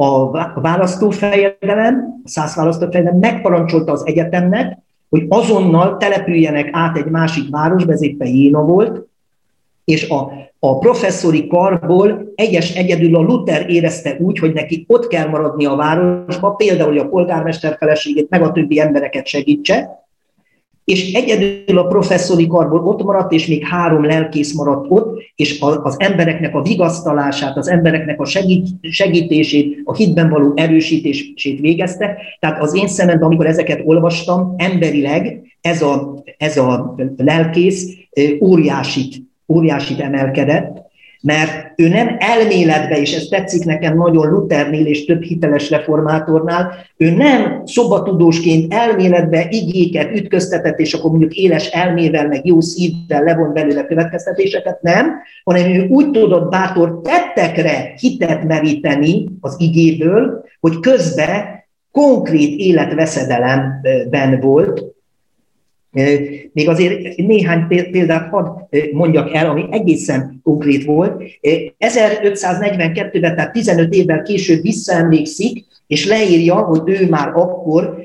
a 0.00 0.60
választófejedelem, 0.60 2.20
a 2.24 2.28
száz 2.28 2.54
választófejedelem 2.54 3.18
megparancsolta 3.18 3.92
az 3.92 4.06
egyetemnek, 4.06 4.78
hogy 5.08 5.26
azonnal 5.28 5.96
települjenek 5.96 6.68
át 6.72 6.96
egy 6.96 7.06
másik 7.06 7.50
városba, 7.50 7.92
ez 7.92 8.02
éppen 8.02 8.28
Jéna 8.28 8.62
volt, 8.62 9.06
és 9.84 10.08
a, 10.08 10.32
a 10.58 10.78
professzori 10.78 11.46
karból 11.46 12.32
egyes 12.34 12.74
egyedül 12.74 13.16
a 13.16 13.20
Luther 13.20 13.70
érezte 13.70 14.16
úgy, 14.18 14.38
hogy 14.38 14.52
neki 14.52 14.84
ott 14.88 15.06
kell 15.06 15.28
maradni 15.28 15.64
a 15.64 15.76
városba, 15.76 16.50
például, 16.50 16.88
hogy 16.88 16.98
a 16.98 17.08
polgármester 17.08 17.76
feleségét, 17.78 18.28
meg 18.28 18.42
a 18.42 18.52
többi 18.52 18.80
embereket 18.80 19.26
segítse, 19.26 20.07
és 20.88 21.12
egyedül 21.12 21.78
a 21.78 21.86
professzori 21.86 22.46
karból 22.46 22.84
ott 22.84 23.02
maradt, 23.02 23.32
és 23.32 23.46
még 23.46 23.66
három 23.66 24.04
lelkész 24.04 24.52
maradt 24.52 24.86
ott, 24.88 25.22
és 25.36 25.60
az 25.82 25.96
embereknek 25.98 26.54
a 26.54 26.62
vigasztalását, 26.62 27.56
az 27.56 27.68
embereknek 27.68 28.20
a 28.20 28.24
segít, 28.24 28.68
segítését, 28.80 29.80
a 29.84 29.94
hitben 29.94 30.28
való 30.28 30.52
erősítését 30.56 31.60
végezte. 31.60 32.16
Tehát 32.40 32.62
az 32.62 32.76
én 32.76 32.88
szememben, 32.88 33.26
amikor 33.26 33.46
ezeket 33.46 33.80
olvastam, 33.84 34.54
emberileg 34.56 35.40
ez 35.60 35.82
a, 35.82 36.22
ez 36.38 36.56
a 36.56 36.94
lelkész 37.16 37.86
óriásit, 38.40 39.16
óriásit 39.48 40.00
emelkedett, 40.00 40.87
mert 41.20 41.72
ő 41.76 41.88
nem 41.88 42.16
elméletbe, 42.18 43.00
és 43.00 43.16
ez 43.16 43.24
tetszik 43.24 43.64
nekem 43.64 43.96
nagyon 43.96 44.28
Luthernél 44.28 44.86
és 44.86 45.04
több 45.04 45.22
hiteles 45.22 45.70
reformátornál, 45.70 46.72
ő 46.96 47.10
nem 47.10 47.62
szobatudósként 47.64 48.74
elméletbe 48.74 49.46
igéket 49.50 50.16
ütköztetett, 50.16 50.78
és 50.78 50.94
akkor 50.94 51.10
mondjuk 51.10 51.34
éles 51.34 51.70
elmével, 51.70 52.28
meg 52.28 52.46
jó 52.46 52.60
szívvel 52.60 53.22
levon 53.22 53.52
belőle 53.52 53.84
következtetéseket, 53.84 54.82
nem, 54.82 55.12
hanem 55.44 55.70
ő 55.70 55.86
úgy 55.88 56.10
tudott 56.10 56.50
bátor 56.50 57.00
tettekre 57.02 57.94
hitet 58.00 58.44
meríteni 58.44 59.26
az 59.40 59.56
igéből, 59.58 60.44
hogy 60.60 60.80
közben 60.80 61.66
konkrét 61.90 62.58
életveszedelemben 62.58 64.40
volt, 64.40 64.97
még 66.52 66.68
azért 66.68 67.16
néhány 67.16 67.66
példát 67.66 68.28
hadd 68.28 68.46
mondjak 68.92 69.34
el, 69.34 69.50
ami 69.50 69.64
egészen 69.70 70.40
konkrét 70.42 70.84
volt. 70.84 71.22
1542-ben, 71.78 73.34
tehát 73.34 73.52
15 73.52 73.94
évvel 73.94 74.22
később 74.22 74.62
visszaemlékszik, 74.62 75.66
és 75.86 76.06
leírja, 76.06 76.54
hogy 76.54 76.82
ő 76.84 77.08
már 77.08 77.28
akkor 77.34 77.96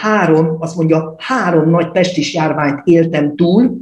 három, 0.00 0.56
azt 0.60 0.76
mondja, 0.76 1.14
három 1.18 1.70
nagy 1.70 1.90
pestis 1.90 2.34
járványt 2.34 2.80
éltem 2.84 3.36
túl, 3.36 3.78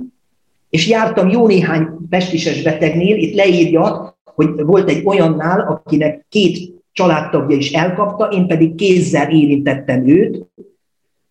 és 0.71 0.89
jártam 0.89 1.29
jó 1.29 1.47
néhány 1.47 1.89
pestises 2.11 2.63
betegnél, 2.63 3.17
itt 3.17 3.35
leírja, 3.35 4.17
hogy 4.25 4.49
volt 4.57 4.91
egy 4.91 5.03
olyannál, 5.05 5.61
akinek 5.61 6.27
két 6.29 6.73
családtagja 6.93 7.57
is 7.57 7.73
elkapta, 7.73 8.25
én 8.25 8.47
pedig 8.47 8.75
kézzel 8.75 9.31
érintettem 9.31 10.09
őt, 10.09 10.47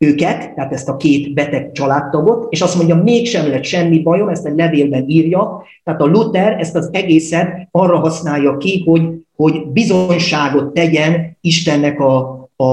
őket, 0.01 0.53
tehát 0.53 0.74
ezt 0.74 0.89
a 0.89 0.98
két 0.98 1.34
beteg 1.34 1.72
családtagot, 1.72 2.48
és 2.50 2.62
azt 2.62 2.75
mondja, 2.75 2.96
mégsem 2.96 3.50
lett 3.50 3.63
semmi 3.63 4.00
bajom, 4.00 4.27
ezt 4.27 4.46
egy 4.46 4.55
levélben 4.55 5.03
írja, 5.08 5.63
tehát 5.84 6.01
a 6.01 6.05
Luther 6.05 6.60
ezt 6.60 6.75
az 6.75 6.89
egészet 6.91 7.67
arra 7.72 8.00
használja 8.00 8.58
ki, 8.58 8.84
hogy, 8.86 9.01
hogy 9.36 9.67
bizonyságot 9.67 10.74
tegyen 10.74 11.38
Istennek 11.41 12.00
a, 12.00 12.39
a, 12.55 12.65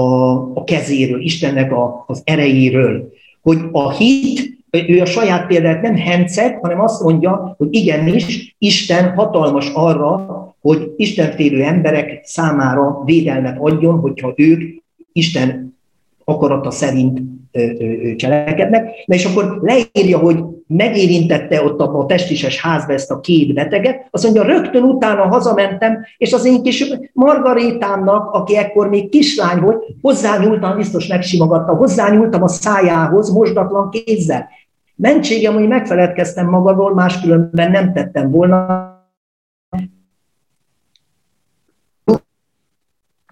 a 0.53 0.63
kezéről, 0.63 1.21
Istennek 1.21 1.71
a, 1.71 2.03
az 2.07 2.21
erejéről. 2.25 3.09
Hogy 3.41 3.57
a 3.71 3.91
hit, 3.91 4.57
ő 4.87 5.01
a 5.01 5.05
saját 5.05 5.47
példát 5.47 5.81
nem 5.81 5.95
henceg, 5.95 6.59
hanem 6.61 6.81
azt 6.81 7.03
mondja, 7.03 7.55
hogy 7.57 7.67
igenis, 7.71 8.55
Isten 8.57 9.13
hatalmas 9.13 9.71
arra, 9.73 10.47
hogy 10.61 10.93
Istenfélő 10.97 11.63
emberek 11.63 12.21
számára 12.23 13.01
védelmet 13.05 13.57
adjon, 13.59 13.99
hogyha 13.99 14.33
ők 14.35 14.61
Isten 15.11 15.78
akarata 16.29 16.71
szerint 16.71 17.19
cselekednek. 18.15 18.83
Na 19.05 19.15
és 19.15 19.25
akkor 19.25 19.59
leírja, 19.61 20.17
hogy 20.17 20.43
megérintette 20.67 21.63
ott 21.63 21.79
a 21.79 22.05
testises 22.05 22.61
házba 22.61 22.93
ezt 22.93 23.11
a 23.11 23.19
két 23.19 23.53
beteget, 23.53 24.07
azt 24.11 24.23
mondja, 24.23 24.43
rögtön 24.43 24.83
utána 24.83 25.27
hazamentem, 25.27 26.05
és 26.17 26.33
az 26.33 26.45
én 26.45 26.63
kis 26.63 26.93
Margarétámnak, 27.13 28.31
aki 28.31 28.57
ekkor 28.57 28.89
még 28.89 29.09
kislány 29.09 29.59
volt, 29.59 29.85
hozzányúltam, 30.01 30.77
biztos 30.77 31.07
megsimogatta, 31.07 31.75
hozzányúltam 31.75 32.43
a 32.43 32.47
szájához 32.47 33.29
mosdatlan 33.29 33.89
kézzel. 33.89 34.49
Mentségem, 34.95 35.53
hogy 35.53 35.67
megfeledkeztem 35.67 36.49
magadról, 36.49 36.93
máskülönben 36.93 37.71
nem 37.71 37.93
tettem 37.93 38.31
volna. 38.31 38.87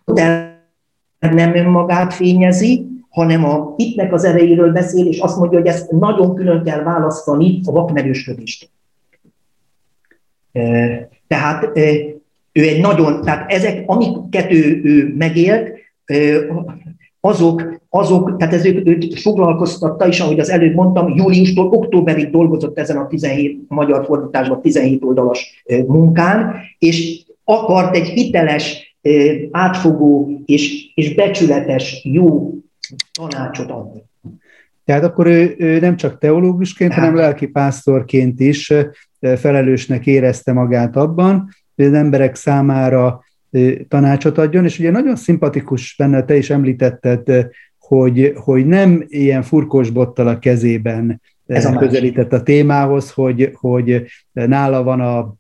De 0.06 0.47
nem 1.34 1.56
önmagát 1.56 2.14
fényezi, 2.14 2.86
hanem 3.10 3.46
a 3.46 3.74
hitnek 3.78 4.14
az 4.14 4.24
erejéről 4.24 4.72
beszél, 4.72 5.08
és 5.08 5.20
azt 5.20 5.38
mondja, 5.38 5.58
hogy 5.58 5.68
ezt 5.68 5.92
nagyon 5.92 6.36
külön 6.36 6.64
kell 6.64 6.84
választani 6.84 7.60
a 7.66 7.72
vakmerősködést. 7.72 8.70
Tehát 11.28 11.70
ő 12.52 12.64
egy 12.64 12.82
nagyon, 12.82 13.22
tehát 13.22 13.52
ezek, 13.52 13.84
amiket 13.86 14.52
ő, 14.52 14.82
ő 14.84 15.14
megélt, 15.18 15.72
azok, 17.20 17.80
azok, 17.90 18.38
tehát 18.38 18.54
ez 18.54 18.66
őt, 18.66 19.20
foglalkoztatta 19.20 20.08
is, 20.08 20.20
ahogy 20.20 20.40
az 20.40 20.50
előbb 20.50 20.74
mondtam, 20.74 21.16
júliustól 21.16 21.68
októberig 21.68 22.30
dolgozott 22.30 22.80
ezen 22.80 22.98
a 22.98 23.08
17 23.08 23.60
a 23.68 23.74
magyar 23.74 24.06
fordításban 24.06 24.62
17 24.62 25.04
oldalas 25.04 25.64
munkán, 25.88 26.56
és 26.80 27.26
akart 27.44 27.96
egy 27.96 28.08
hiteles 28.08 28.87
átfogó 29.52 30.42
és, 30.46 30.92
és 30.96 31.16
becsületes, 31.16 32.02
jó 32.04 32.54
tanácsot 33.12 33.72
adni. 33.72 34.04
Tehát 34.86 35.04
akkor 35.04 35.28
ő, 35.28 35.56
ő 35.58 35.80
nem 35.80 35.96
csak 35.96 36.18
teológusként, 36.18 36.94
hanem 36.94 37.16
lelkipásztorként 37.16 38.40
is 38.40 38.74
felelősnek 39.20 40.06
érezte 40.06 40.54
magát 40.54 40.96
abban, 40.96 41.50
hogy 41.76 41.86
az 41.86 41.94
emberek 41.94 42.36
számára 42.36 43.24
tanácsot 43.88 44.38
adjon, 44.38 44.66
és 44.66 44.80
ugye 44.80 44.92
nagyon 44.92 45.16
szimpatikus 45.16 45.96
benne, 45.98 46.24
te 46.24 46.36
is 46.36 46.50
említetted, 46.50 47.48
hogy, 47.80 48.34
hogy 48.36 48.66
nem 48.66 49.04
ilyen 49.08 49.42
furkos 49.42 49.90
bottal 49.90 50.28
a 50.28 50.40
kezében 50.40 51.22
Ez 51.46 51.66
a 51.66 51.78
közelített 51.78 52.34
a 52.34 52.44
témához, 52.44 53.12
hogy, 53.12 53.52
hogy 53.54 54.04
nála 54.32 54.84
van 54.84 55.02
a 55.02 55.36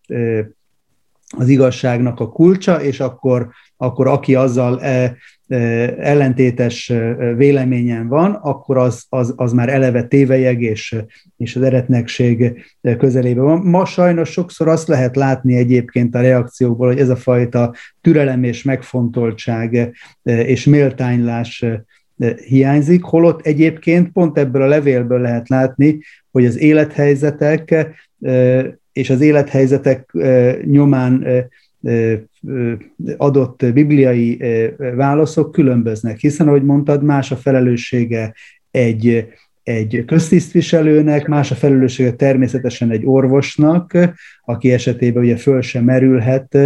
az 1.37 1.47
igazságnak 1.47 2.19
a 2.19 2.29
kulcsa, 2.29 2.81
és 2.81 2.99
akkor, 2.99 3.49
akkor 3.77 4.07
aki 4.07 4.35
azzal 4.35 4.81
e, 4.81 5.15
e, 5.47 5.55
ellentétes 5.99 6.89
e, 6.89 7.15
véleményen 7.33 8.07
van, 8.07 8.31
akkor 8.31 8.77
az, 8.77 9.05
az, 9.09 9.33
az 9.35 9.53
már 9.53 9.69
eleve 9.69 10.03
tévejeg, 10.03 10.61
és, 10.61 10.95
és 11.37 11.55
az 11.55 11.61
eretnekség 11.61 12.65
közelében 12.97 13.43
van. 13.43 13.59
Ma 13.59 13.85
sajnos 13.85 14.29
sokszor 14.29 14.67
azt 14.67 14.87
lehet 14.87 15.15
látni 15.15 15.55
egyébként 15.55 16.15
a 16.15 16.21
reakciókból, 16.21 16.87
hogy 16.87 16.99
ez 16.99 17.09
a 17.09 17.15
fajta 17.15 17.73
türelem 18.01 18.43
és 18.43 18.63
megfontoltság 18.63 19.97
és 20.23 20.65
méltánylás 20.65 21.65
hiányzik, 22.47 23.03
holott 23.03 23.45
egyébként 23.45 24.11
pont 24.11 24.37
ebből 24.37 24.61
a 24.61 24.67
levélből 24.67 25.19
lehet 25.19 25.49
látni, 25.49 25.99
hogy 26.31 26.45
az 26.45 26.59
élethelyzetek 26.59 27.95
és 28.97 29.09
az 29.09 29.21
élethelyzetek 29.21 30.11
nyomán 30.65 31.27
adott 33.17 33.65
bibliai 33.73 34.41
válaszok 34.95 35.51
különböznek, 35.51 36.19
hiszen, 36.19 36.47
ahogy 36.47 36.63
mondtad, 36.63 37.03
más 37.03 37.31
a 37.31 37.35
felelőssége 37.35 38.33
egy, 38.71 39.27
egy 39.63 40.03
köztisztviselőnek, 40.05 41.27
más 41.27 41.51
a 41.51 41.55
felelőssége 41.55 42.11
természetesen 42.11 42.91
egy 42.91 43.05
orvosnak, 43.05 43.97
aki 44.45 44.71
esetében 44.71 45.23
ugye 45.23 45.37
föl 45.37 45.61
sem 45.61 45.83
merülhet 45.83 46.57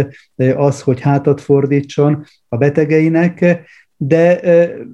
az, 0.56 0.80
hogy 0.80 1.00
hátat 1.00 1.40
fordítson 1.40 2.24
a 2.48 2.56
betegeinek, 2.56 3.62
de 3.96 4.40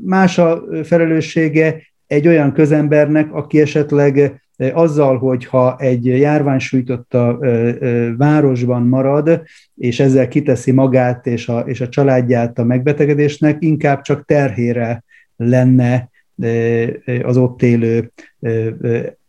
más 0.04 0.38
a 0.38 0.64
felelőssége 0.82 1.82
egy 2.06 2.28
olyan 2.28 2.52
közembernek, 2.52 3.32
aki 3.32 3.60
esetleg 3.60 4.42
azzal, 4.72 5.18
hogyha 5.18 5.76
egy 5.78 6.06
járvány 6.06 6.58
sújtotta 6.58 7.38
városban 8.16 8.82
marad, 8.82 9.42
és 9.76 10.00
ezzel 10.00 10.28
kiteszi 10.28 10.70
magát 10.70 11.26
és 11.26 11.48
a, 11.48 11.58
és 11.58 11.80
a 11.80 11.88
családját 11.88 12.58
a 12.58 12.64
megbetegedésnek, 12.64 13.56
inkább 13.60 14.00
csak 14.00 14.24
terhére 14.24 15.04
lenne 15.36 16.10
az 17.22 17.36
ott 17.36 17.62
élő 17.62 18.12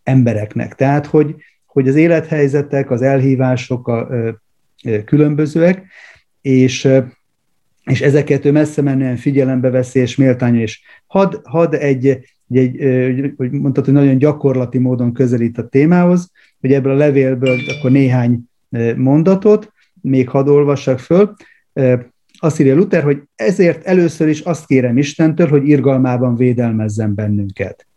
embereknek. 0.04 0.76
Tehát, 0.76 1.06
hogy, 1.06 1.36
hogy 1.66 1.88
az 1.88 1.96
élethelyzetek, 1.96 2.92
az 2.92 3.02
elhívások 3.02 3.88
a, 3.88 4.08
különbözőek, 5.06 5.86
és 6.42 6.90
és 7.84 8.02
ezeket 8.02 8.46
ő 8.46 8.52
messze 8.52 8.82
menően 8.82 9.16
figyelembe 9.16 9.70
veszi 9.70 10.00
és 10.00 10.16
méltánya, 10.16 10.62
és 10.62 10.82
had, 11.08 11.42
had 11.44 11.74
egy, 11.74 12.20
egy, 12.58 13.34
hogy 13.38 13.52
mondtad, 13.52 13.86
hogy 13.86 13.94
nagyon 13.94 14.18
gyakorlati 14.18 14.78
módon 14.78 15.14
közelít 15.14 15.58
a 15.58 15.68
témához, 15.68 16.32
hogy 16.62 16.74
ebből 16.74 16.92
a 16.92 16.96
levélből 16.96 17.60
akkor 17.68 17.92
néhány 17.92 18.40
mondatot, 18.96 19.74
még 20.02 20.30
hadd 20.30 20.48
olvassak 20.48 21.00
föl. 21.00 21.34
Azt 22.40 22.60
írja 22.60 22.76
Luther, 22.76 23.04
hogy 23.04 23.22
ezért 23.36 23.84
először 23.84 24.28
is 24.28 24.40
azt 24.40 24.66
kérem 24.66 24.98
Istentől, 24.98 25.48
hogy 25.48 25.68
irgalmában 25.68 26.36
védelmezzen 26.36 27.16
bennünket 27.16 27.88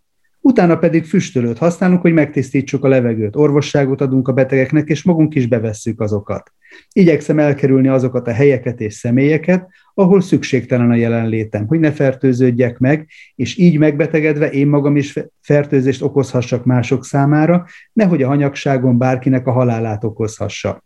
utána 0.43 0.77
pedig 0.77 1.05
füstölőt 1.05 1.59
használunk, 1.59 2.01
hogy 2.01 2.13
megtisztítsuk 2.13 2.85
a 2.85 2.89
levegőt, 2.89 3.37
orvosságot 3.37 4.01
adunk 4.01 4.29
a 4.29 4.33
betegeknek, 4.33 4.89
és 4.89 5.03
magunk 5.03 5.35
is 5.35 5.47
bevesszük 5.47 6.01
azokat. 6.01 6.53
Igyekszem 6.93 7.39
elkerülni 7.39 7.89
azokat 7.89 8.29
a 8.29 8.33
helyeket 8.33 8.81
és 8.81 8.95
személyeket, 8.95 9.69
ahol 9.95 10.21
szükségtelen 10.21 10.91
a 10.91 10.95
jelenlétem, 10.95 11.67
hogy 11.67 11.81
ne 11.81 11.93
fertőződjek 11.93 12.79
meg, 12.79 13.09
és 13.35 13.59
így 13.59 13.79
megbetegedve 13.79 14.51
én 14.51 14.67
magam 14.67 14.97
is 14.97 15.19
fertőzést 15.41 16.03
okozhassak 16.03 16.65
mások 16.65 17.05
számára, 17.05 17.67
nehogy 17.93 18.23
a 18.23 18.27
hanyagságon 18.27 18.99
bárkinek 18.99 19.47
a 19.47 19.53
halálát 19.53 20.05
okozhassa. 20.05 20.83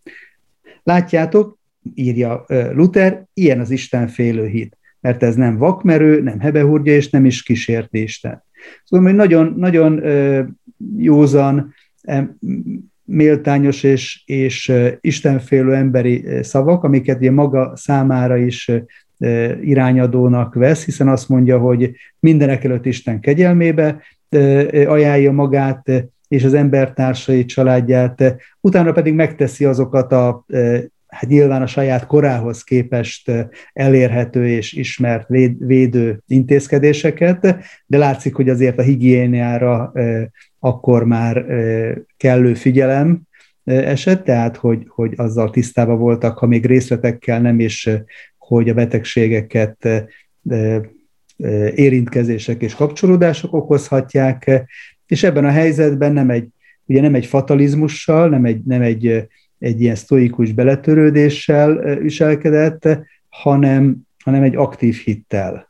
Látjátok, 0.82 1.58
írja 1.94 2.44
Luther, 2.48 3.24
ilyen 3.34 3.60
az 3.60 3.70
Isten 3.70 4.08
félő 4.08 4.46
hit, 4.46 4.78
mert 5.00 5.22
ez 5.22 5.34
nem 5.34 5.56
vakmerő, 5.56 6.22
nem 6.22 6.40
hebehurgya, 6.40 6.92
és 6.92 7.10
nem 7.10 7.24
is 7.24 7.42
kísérti. 7.42 8.06
Szóval, 8.84 9.06
hogy 9.06 9.14
nagyon, 9.14 9.54
nagyon 9.56 10.02
józan, 10.96 11.74
méltányos 13.06 13.82
és, 13.82 14.22
és 14.26 14.72
istenfélő 15.00 15.74
emberi 15.74 16.24
szavak, 16.42 16.84
amiket 16.84 17.16
ugye 17.16 17.30
maga 17.30 17.72
számára 17.76 18.36
is 18.36 18.70
irányadónak 19.62 20.54
vesz, 20.54 20.84
hiszen 20.84 21.08
azt 21.08 21.28
mondja, 21.28 21.58
hogy 21.58 21.90
mindenek 22.20 22.64
előtt 22.64 22.86
Isten 22.86 23.20
kegyelmébe 23.20 24.02
ajánlja 24.86 25.32
magát, 25.32 25.90
és 26.28 26.44
az 26.44 26.54
embertársai 26.54 27.44
családját, 27.44 28.36
utána 28.60 28.92
pedig 28.92 29.14
megteszi 29.14 29.64
azokat 29.64 30.12
a 30.12 30.44
hát 31.06 31.30
nyilván 31.30 31.62
a 31.62 31.66
saját 31.66 32.06
korához 32.06 32.62
képest 32.62 33.32
elérhető 33.72 34.48
és 34.48 34.72
ismert 34.72 35.28
véd, 35.28 35.66
védő 35.66 36.22
intézkedéseket, 36.26 37.56
de 37.86 37.98
látszik, 37.98 38.34
hogy 38.34 38.48
azért 38.48 38.78
a 38.78 38.82
higiéniára 38.82 39.92
akkor 40.66 41.04
már 41.04 41.46
kellő 42.16 42.54
figyelem 42.54 43.20
esett, 43.64 44.24
tehát 44.24 44.56
hogy, 44.56 44.84
hogy 44.88 45.12
azzal 45.16 45.50
tisztában 45.50 45.98
voltak, 45.98 46.38
ha 46.38 46.46
még 46.46 46.66
részletekkel 46.66 47.40
nem 47.40 47.60
is, 47.60 47.88
hogy 48.38 48.68
a 48.68 48.74
betegségeket 48.74 49.88
érintkezések 51.74 52.62
és 52.62 52.74
kapcsolódások 52.74 53.54
okozhatják, 53.54 54.66
és 55.06 55.22
ebben 55.22 55.44
a 55.44 55.50
helyzetben 55.50 56.12
nem 56.12 56.30
egy, 56.30 56.48
ugye 56.86 57.00
nem 57.00 57.14
egy 57.14 57.26
fatalizmussal, 57.26 58.28
nem 58.28 58.44
egy, 58.44 58.62
nem 58.64 58.82
egy 58.82 59.28
egy 59.58 59.80
ilyen 59.80 59.94
sztoikus 59.94 60.52
beletörődéssel 60.52 61.96
viselkedett, 61.96 62.88
hanem, 63.28 63.96
hanem 64.24 64.42
egy 64.42 64.56
aktív 64.56 64.96
hittel. 65.04 65.65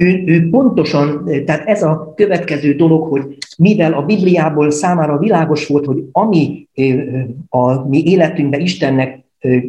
Ő, 0.00 0.22
ő 0.26 0.48
pontosan, 0.50 1.30
tehát 1.44 1.66
ez 1.66 1.82
a 1.82 2.12
következő 2.16 2.74
dolog, 2.74 3.08
hogy 3.08 3.36
mivel 3.58 3.92
a 3.92 4.02
Bibliából 4.02 4.70
számára 4.70 5.18
világos 5.18 5.66
volt, 5.66 5.84
hogy 5.84 6.04
ami 6.12 6.68
a 7.48 7.88
mi 7.88 8.02
életünkben 8.04 8.60
Istennek 8.60 9.24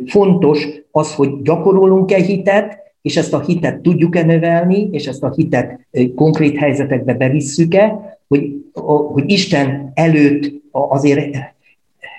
fontos, 0.06 0.68
az, 0.92 1.16
hogy 1.16 1.42
gyakorolunk-e 1.42 2.24
hitet, 2.24 2.78
és 3.02 3.18
ezt 3.18 3.34
a 3.34 3.40
hitet 3.40 3.82
tudjuk-e 3.82 4.24
növelni, 4.24 4.88
és 4.92 5.06
ezt 5.08 5.24
a 5.24 5.34
hitet 5.36 5.88
konkrét 6.16 6.58
helyzetekbe 6.58 7.14
bevisszük-e, 7.14 8.18
hogy, 8.28 8.52
hogy 9.14 9.32
Isten 9.32 9.92
előtt 9.94 10.52
azért 10.72 11.36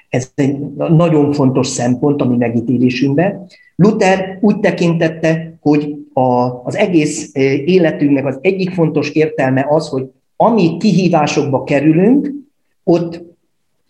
ez 0.08 0.30
egy 0.34 0.58
nagyon 0.76 1.32
fontos 1.32 1.66
szempont 1.66 2.20
a 2.20 2.24
mi 2.24 2.36
megítélésünkben. 2.36 3.46
Luther 3.80 4.38
úgy 4.40 4.60
tekintette, 4.60 5.58
hogy 5.60 5.96
a, 6.12 6.62
az 6.64 6.76
egész 6.76 7.30
életünknek 7.64 8.26
az 8.26 8.38
egyik 8.40 8.70
fontos 8.70 9.10
értelme 9.10 9.66
az, 9.68 9.88
hogy 9.88 10.06
ami 10.36 10.76
kihívásokba 10.76 11.64
kerülünk, 11.64 12.30
ott 12.84 13.22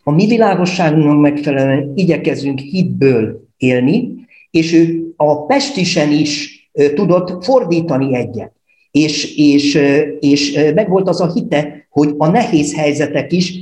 a 0.02 0.10
mi 0.10 0.26
világosságunknak 0.26 1.20
megfelelően 1.20 1.92
igyekezünk 1.94 2.58
hitből 2.58 3.48
élni, 3.56 4.26
és 4.50 4.72
ő 4.72 5.12
a 5.16 5.44
Pestisen 5.46 6.10
is 6.12 6.60
tudott 6.94 7.44
fordítani 7.44 8.14
egyet. 8.14 8.52
És, 8.90 9.36
és, 9.36 9.78
és 10.20 10.58
megvolt 10.74 11.08
az 11.08 11.20
a 11.20 11.32
hite, 11.32 11.86
hogy 11.90 12.14
a 12.18 12.28
nehéz 12.28 12.74
helyzetek 12.74 13.32
is 13.32 13.54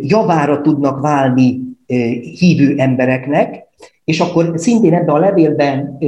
javára 0.00 0.60
tudnak 0.60 1.00
válni 1.00 1.60
hívő 2.38 2.74
embereknek, 2.76 3.63
és 4.04 4.20
akkor 4.20 4.52
szintén 4.54 4.94
ebben 4.94 5.14
a 5.14 5.18
levélben 5.18 5.98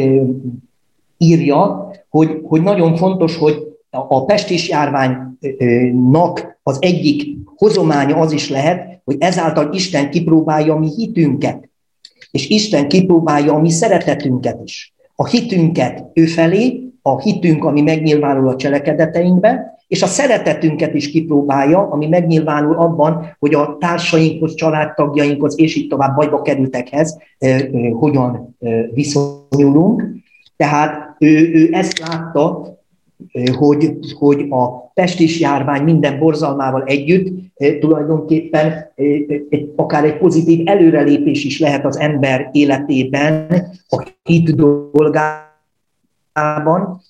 írja, 1.19 1.91
hogy, 2.09 2.41
hogy 2.43 2.63
nagyon 2.63 2.97
fontos, 2.97 3.37
hogy 3.37 3.67
a 3.91 4.25
pestis 4.25 4.69
járványnak 4.69 6.59
az 6.63 6.79
egyik 6.81 7.37
hozománya 7.57 8.17
az 8.17 8.33
is 8.33 8.51
lehet, 8.51 9.01
hogy 9.05 9.17
ezáltal 9.19 9.73
Isten 9.73 10.11
kipróbálja 10.11 10.75
a 10.75 10.79
mi 10.79 10.89
hitünket, 10.97 11.69
és 12.31 12.49
Isten 12.49 12.89
kipróbálja 12.89 13.53
a 13.53 13.61
mi 13.61 13.71
szeretetünket 13.71 14.61
is. 14.65 14.95
A 15.15 15.27
hitünket 15.27 16.05
ő 16.13 16.25
felé, 16.25 16.91
a 17.03 17.21
hitünk, 17.21 17.65
ami 17.65 17.81
megnyilvánul 17.83 18.49
a 18.49 18.57
cselekedeteinkbe, 18.57 19.76
és 19.87 20.03
a 20.03 20.07
szeretetünket 20.07 20.95
is 20.95 21.11
kipróbálja, 21.11 21.89
ami 21.91 22.07
megnyilvánul 22.07 22.77
abban, 22.77 23.37
hogy 23.39 23.55
a 23.55 23.77
társainkhoz, 23.81 24.55
családtagjainkhoz, 24.55 25.61
és 25.61 25.77
így 25.77 25.89
tovább 25.89 26.17
bajba 26.17 26.43
kerültekhez 26.43 27.19
hogyan 27.93 28.57
viszonyulunk. 28.95 30.05
Tehát 30.57 31.17
ő, 31.19 31.53
ő 31.55 31.69
ezt 31.73 31.99
látta, 31.99 32.75
hogy, 33.57 33.99
hogy 34.19 34.47
a 34.49 34.91
pestis 34.95 35.41
járvány 35.41 35.83
minden 35.83 36.19
borzalmával 36.19 36.83
együtt 36.85 37.29
tulajdonképpen 37.81 38.93
akár 39.77 40.05
egy 40.05 40.19
pozitív 40.19 40.69
előrelépés 40.69 41.45
is 41.45 41.61
lehet 41.61 41.85
az 41.85 41.99
ember 41.99 42.49
életében, 42.53 43.47
a 43.89 44.07
hit 44.23 44.55
dolgában, 44.55 45.46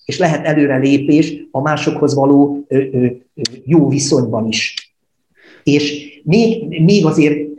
és 0.04 0.18
lehet 0.18 0.46
előrelépés 0.46 1.46
a 1.50 1.60
másokhoz 1.60 2.14
való 2.14 2.66
jó 3.64 3.88
viszonyban 3.88 4.46
is. 4.46 4.94
És 5.62 6.04
még, 6.24 6.80
még 6.82 7.06
azért 7.06 7.58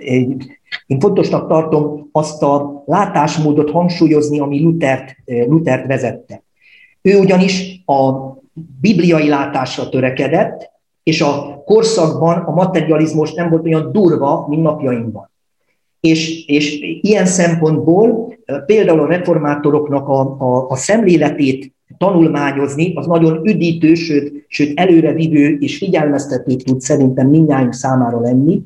én 0.85 0.99
fontosnak 0.99 1.47
tartom 1.47 2.09
azt 2.11 2.43
a 2.43 2.83
látásmódot 2.85 3.69
hangsúlyozni, 3.69 4.39
ami 4.39 4.61
Luthert, 4.61 5.15
Luthert 5.25 5.87
vezette. 5.87 6.43
Ő 7.01 7.19
ugyanis 7.19 7.83
a 7.85 8.11
bibliai 8.81 9.27
látásra 9.27 9.89
törekedett, 9.89 10.69
és 11.03 11.21
a 11.21 11.63
korszakban 11.65 12.37
a 12.37 12.51
materializmus 12.51 13.33
nem 13.33 13.49
volt 13.49 13.65
olyan 13.65 13.91
durva, 13.91 14.45
mint 14.49 14.61
napjainkban. 14.61 15.29
És, 15.99 16.45
és 16.45 16.79
ilyen 17.01 17.25
szempontból 17.25 18.37
például 18.65 18.99
a 18.99 19.07
reformátoroknak 19.07 20.07
a, 20.07 20.19
a, 20.39 20.65
a 20.69 20.75
szemléletét 20.75 21.75
tanulmányozni, 21.97 22.93
az 22.95 23.05
nagyon 23.05 23.47
üdítő, 23.47 23.93
sőt, 23.93 24.45
sőt 24.47 24.79
előrevívő 24.79 25.57
és 25.59 25.77
figyelmeztető 25.77 26.55
tud 26.55 26.81
szerintem 26.81 27.27
mindjárt 27.27 27.73
számára 27.73 28.19
lenni, 28.19 28.61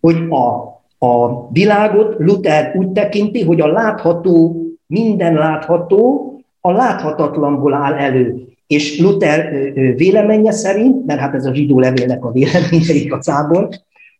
hogy 0.00 0.16
a, 0.28 0.74
a 1.06 1.48
világot 1.52 2.14
Luther 2.18 2.74
úgy 2.76 2.88
tekinti, 2.88 3.42
hogy 3.42 3.60
a 3.60 3.66
látható, 3.66 4.62
minden 4.86 5.34
látható, 5.34 6.30
a 6.60 6.72
láthatatlanból 6.72 7.74
áll 7.74 7.92
elő. 7.92 8.46
És 8.66 9.00
Luther 9.00 9.72
véleménye 9.96 10.52
szerint, 10.52 11.06
mert 11.06 11.20
hát 11.20 11.34
ez 11.34 11.46
a 11.46 11.54
zsidó 11.54 11.78
levélnek 11.78 12.24
a 12.24 12.32
véleménye 12.32 12.92
igazából, 12.92 13.68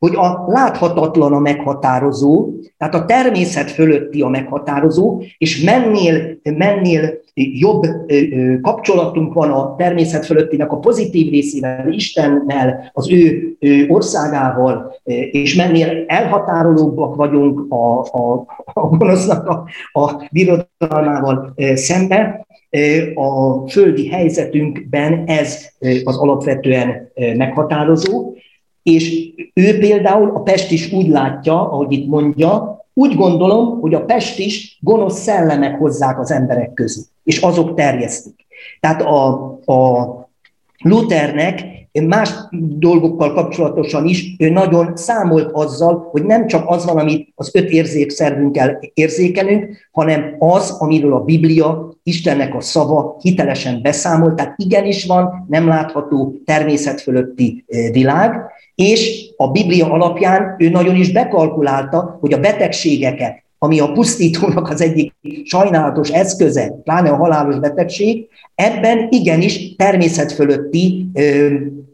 hogy 0.04 0.14
a 0.16 0.44
láthatatlan 0.46 1.32
a 1.32 1.38
meghatározó, 1.38 2.52
tehát 2.78 2.94
a 2.94 3.04
természet 3.04 3.70
fölötti 3.70 4.22
a 4.22 4.28
meghatározó, 4.28 5.22
és 5.38 5.62
mennél, 5.62 6.38
mennél 6.42 7.22
jobb 7.34 7.82
kapcsolatunk 8.62 9.32
van 9.32 9.50
a 9.50 9.74
természet 9.76 10.26
fölöttinek 10.26 10.72
a 10.72 10.78
pozitív 10.78 11.30
részével, 11.30 11.92
Istennel, 11.92 12.90
az 12.92 13.10
ő 13.10 13.56
országával, 13.88 14.94
és 15.30 15.54
mennél 15.54 16.04
elhatárolóbbak 16.06 17.14
vagyunk 17.14 17.72
a, 17.72 18.00
a, 18.00 18.46
a 18.64 18.80
gonosznak 18.80 19.48
a, 19.48 19.64
a 20.00 20.28
birodalmával 20.32 21.54
szembe, 21.74 22.46
a 23.14 23.68
földi 23.68 24.08
helyzetünkben 24.08 25.24
ez 25.26 25.68
az 26.04 26.16
alapvetően 26.16 27.12
meghatározó, 27.36 28.34
és 28.84 29.32
ő 29.54 29.78
például 29.78 30.30
a 30.34 30.40
Pest 30.40 30.70
is 30.70 30.92
úgy 30.92 31.08
látja, 31.08 31.70
ahogy 31.70 31.92
itt 31.92 32.08
mondja, 32.08 32.84
úgy 32.94 33.14
gondolom, 33.14 33.80
hogy 33.80 33.94
a 33.94 34.04
Pest 34.04 34.38
is 34.38 34.78
gonosz 34.80 35.20
szellemek 35.20 35.78
hozzák 35.78 36.18
az 36.18 36.30
emberek 36.30 36.74
közé, 36.74 37.00
és 37.24 37.38
azok 37.38 37.74
terjesztik. 37.74 38.46
Tehát 38.80 39.02
a, 39.02 39.28
a 39.64 40.08
Luthernek 40.78 41.64
más 42.02 42.30
dolgokkal 42.78 43.32
kapcsolatosan 43.32 44.06
is 44.06 44.34
ő 44.38 44.48
nagyon 44.48 44.96
számolt 44.96 45.50
azzal, 45.52 46.08
hogy 46.10 46.24
nem 46.24 46.46
csak 46.46 46.70
az 46.70 46.84
van, 46.84 46.98
amit 46.98 47.32
az 47.34 47.50
öt 47.54 47.70
érzékszervünkkel 47.70 48.78
érzékelünk, 48.94 49.88
hanem 49.92 50.36
az, 50.38 50.70
amiről 50.70 51.12
a 51.12 51.24
Biblia, 51.24 51.93
Istennek 52.06 52.54
a 52.54 52.60
szava 52.60 53.16
hitelesen 53.20 53.82
beszámol, 53.82 54.34
tehát 54.34 54.54
igenis 54.56 55.06
van 55.06 55.46
nem 55.48 55.66
látható 55.66 56.34
természet 56.44 57.00
fölötti 57.00 57.64
világ, 57.92 58.40
és 58.74 59.30
a 59.36 59.50
Biblia 59.50 59.90
alapján 59.90 60.54
ő 60.58 60.68
nagyon 60.68 60.94
is 60.94 61.12
bekalkulálta, 61.12 62.18
hogy 62.20 62.32
a 62.32 62.40
betegségeket, 62.40 63.42
ami 63.58 63.80
a 63.80 63.92
pusztítónak 63.92 64.68
az 64.68 64.80
egyik 64.80 65.12
sajnálatos 65.44 66.10
eszköze, 66.10 66.80
pláne 66.84 67.10
a 67.10 67.16
halálos 67.16 67.58
betegség, 67.58 68.28
ebben 68.54 69.06
igenis 69.10 69.74
természet 69.76 70.32
fölötti 70.32 71.06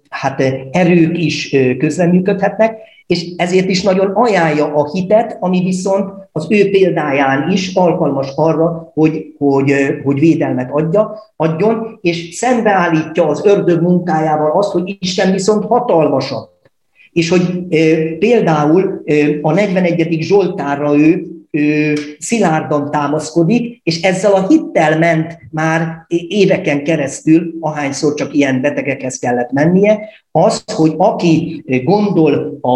hát, 0.08 0.42
erők 0.70 1.18
is 1.18 1.56
közreműködhetnek, 1.78 2.78
és 3.10 3.32
ezért 3.36 3.68
is 3.68 3.82
nagyon 3.82 4.10
ajánlja 4.14 4.74
a 4.74 4.90
hitet, 4.90 5.36
ami 5.40 5.60
viszont 5.60 6.12
az 6.32 6.46
ő 6.48 6.70
példáján 6.70 7.50
is 7.50 7.74
alkalmas 7.74 8.28
arra, 8.34 8.90
hogy, 8.94 9.34
hogy, 9.38 9.74
hogy 10.04 10.18
védelmet 10.18 10.70
adja, 10.72 11.18
adjon, 11.36 11.98
és 12.00 12.34
szembeállítja 12.34 13.26
az 13.26 13.44
ördög 13.44 13.82
munkájával 13.82 14.50
azt, 14.50 14.70
hogy 14.70 14.96
Isten 15.00 15.32
viszont 15.32 15.64
hatalmasabb. 15.64 16.48
És 17.12 17.28
hogy 17.28 17.66
például 18.18 19.02
a 19.42 19.52
41. 19.52 20.16
Zsoltárra 20.20 20.98
ő, 20.98 21.26
ő 21.50 21.94
szilárdan 22.18 22.90
támaszkodik, 22.90 23.80
és 23.82 24.02
ezzel 24.02 24.32
a 24.32 24.46
hittel 24.46 24.98
ment 24.98 25.38
már 25.50 26.04
éveken 26.28 26.84
keresztül, 26.84 27.54
ahányszor 27.60 28.14
csak 28.14 28.34
ilyen 28.34 28.60
betegekhez 28.60 29.18
kellett 29.18 29.52
mennie, 29.52 30.08
az, 30.32 30.64
hogy 30.74 30.94
aki 30.96 31.64
gondol 31.84 32.58
a, 32.60 32.70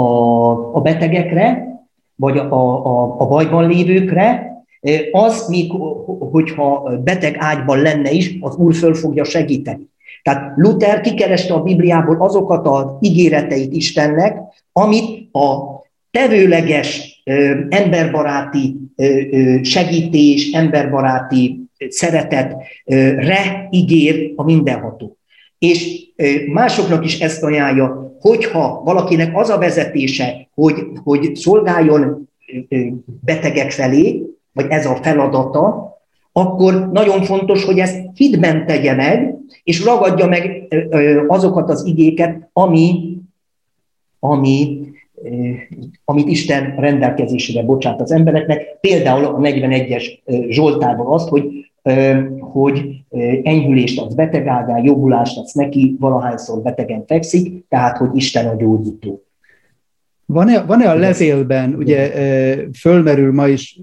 a, 0.00 0.50
a 0.76 0.80
betegekre, 0.80 1.68
vagy 2.14 2.38
a, 2.38 2.52
a, 2.86 3.20
a 3.20 3.26
bajban 3.26 3.68
lévőkre, 3.68 4.48
az 5.12 5.48
még, 5.48 5.72
hogyha 6.30 6.90
beteg 7.04 7.36
ágyban 7.38 7.82
lenne 7.82 8.10
is, 8.10 8.36
az 8.40 8.56
Úr 8.56 8.74
föl 8.74 8.94
fogja 8.94 9.24
segíteni. 9.24 9.88
Tehát 10.22 10.52
Luther 10.56 11.00
kikereste 11.00 11.54
a 11.54 11.62
Bibliából 11.62 12.16
azokat 12.18 12.66
az 12.66 12.84
ígéreteit 13.00 13.72
Istennek, 13.72 14.38
amit 14.72 15.34
a 15.34 15.58
tevőleges 16.10 17.09
emberbaráti 17.68 18.76
segítés, 19.62 20.50
emberbaráti 20.52 21.60
szeretetre 21.88 23.68
ígér 23.70 24.32
a 24.36 24.44
mindenható. 24.44 25.16
És 25.58 26.00
másoknak 26.52 27.04
is 27.04 27.20
ezt 27.20 27.42
ajánlja, 27.42 28.16
hogyha 28.20 28.82
valakinek 28.84 29.36
az 29.36 29.48
a 29.48 29.58
vezetése, 29.58 30.48
hogy, 30.54 30.86
hogy 31.04 31.36
szolgáljon 31.36 32.28
betegek 33.24 33.70
felé, 33.70 34.22
vagy 34.52 34.66
ez 34.68 34.86
a 34.86 34.98
feladata, 35.02 35.90
akkor 36.32 36.90
nagyon 36.92 37.22
fontos, 37.22 37.64
hogy 37.64 37.78
ezt 37.78 37.98
hitben 38.14 38.66
tegye 38.66 38.94
meg, 38.94 39.34
és 39.62 39.84
ragadja 39.84 40.26
meg 40.26 40.74
azokat 41.26 41.70
az 41.70 41.86
igéket, 41.86 42.48
ami, 42.52 43.16
ami, 44.18 44.80
amit 46.04 46.28
Isten 46.28 46.74
rendelkezésére 46.76 47.62
bocsát 47.62 48.00
az 48.00 48.12
embereknek. 48.12 48.78
Például 48.80 49.24
a 49.24 49.38
41-es 49.38 50.04
Zsoltárban 50.48 51.06
azt, 51.06 51.28
hogy, 51.28 51.44
hogy 52.38 53.04
enyhülést 53.42 54.00
adsz 54.00 54.14
betegágán, 54.14 54.84
jobbulást 54.84 55.38
adsz 55.38 55.52
neki, 55.52 55.96
valahányszor 56.00 56.62
betegen 56.62 57.04
fekszik, 57.06 57.68
tehát 57.68 57.96
hogy 57.96 58.10
Isten 58.14 58.46
a 58.46 58.56
gyógyító. 58.56 59.24
Van-e, 60.26 60.62
van-e 60.62 60.90
a 60.90 60.94
levélben, 60.94 61.74
ugye 61.74 62.12
fölmerül 62.78 63.32
ma 63.32 63.48
is 63.48 63.80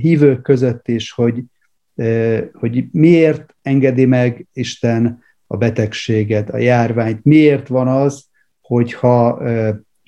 hívők 0.00 0.42
között 0.42 0.88
is, 0.88 1.12
hogy 1.12 1.34
hogy 2.52 2.84
miért 2.92 3.54
engedi 3.62 4.04
meg 4.04 4.46
Isten 4.52 5.22
a 5.46 5.56
betegséget, 5.56 6.50
a 6.50 6.56
járványt, 6.56 7.24
miért 7.24 7.68
van 7.68 7.88
az, 7.88 8.24
hogyha 8.60 9.42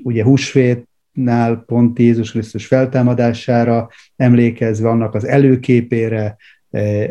ugye 0.06 0.24
húsvétnál 0.24 1.64
pont 1.66 1.98
Jézus 1.98 2.30
Krisztus 2.30 2.66
feltámadására 2.66 3.90
emlékezve 4.16 4.88
annak 4.88 5.14
az 5.14 5.24
előképére, 5.24 6.36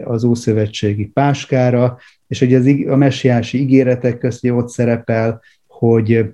az 0.04 0.24
Ószövetségi 0.24 1.06
Páskára, 1.06 1.98
és 2.28 2.40
hogy 2.40 2.54
az, 2.54 2.70
a 2.88 2.96
messiási 2.96 3.60
ígéretek 3.60 4.18
közt 4.18 4.50
ott 4.50 4.70
szerepel, 4.70 5.42
hogy, 5.68 6.26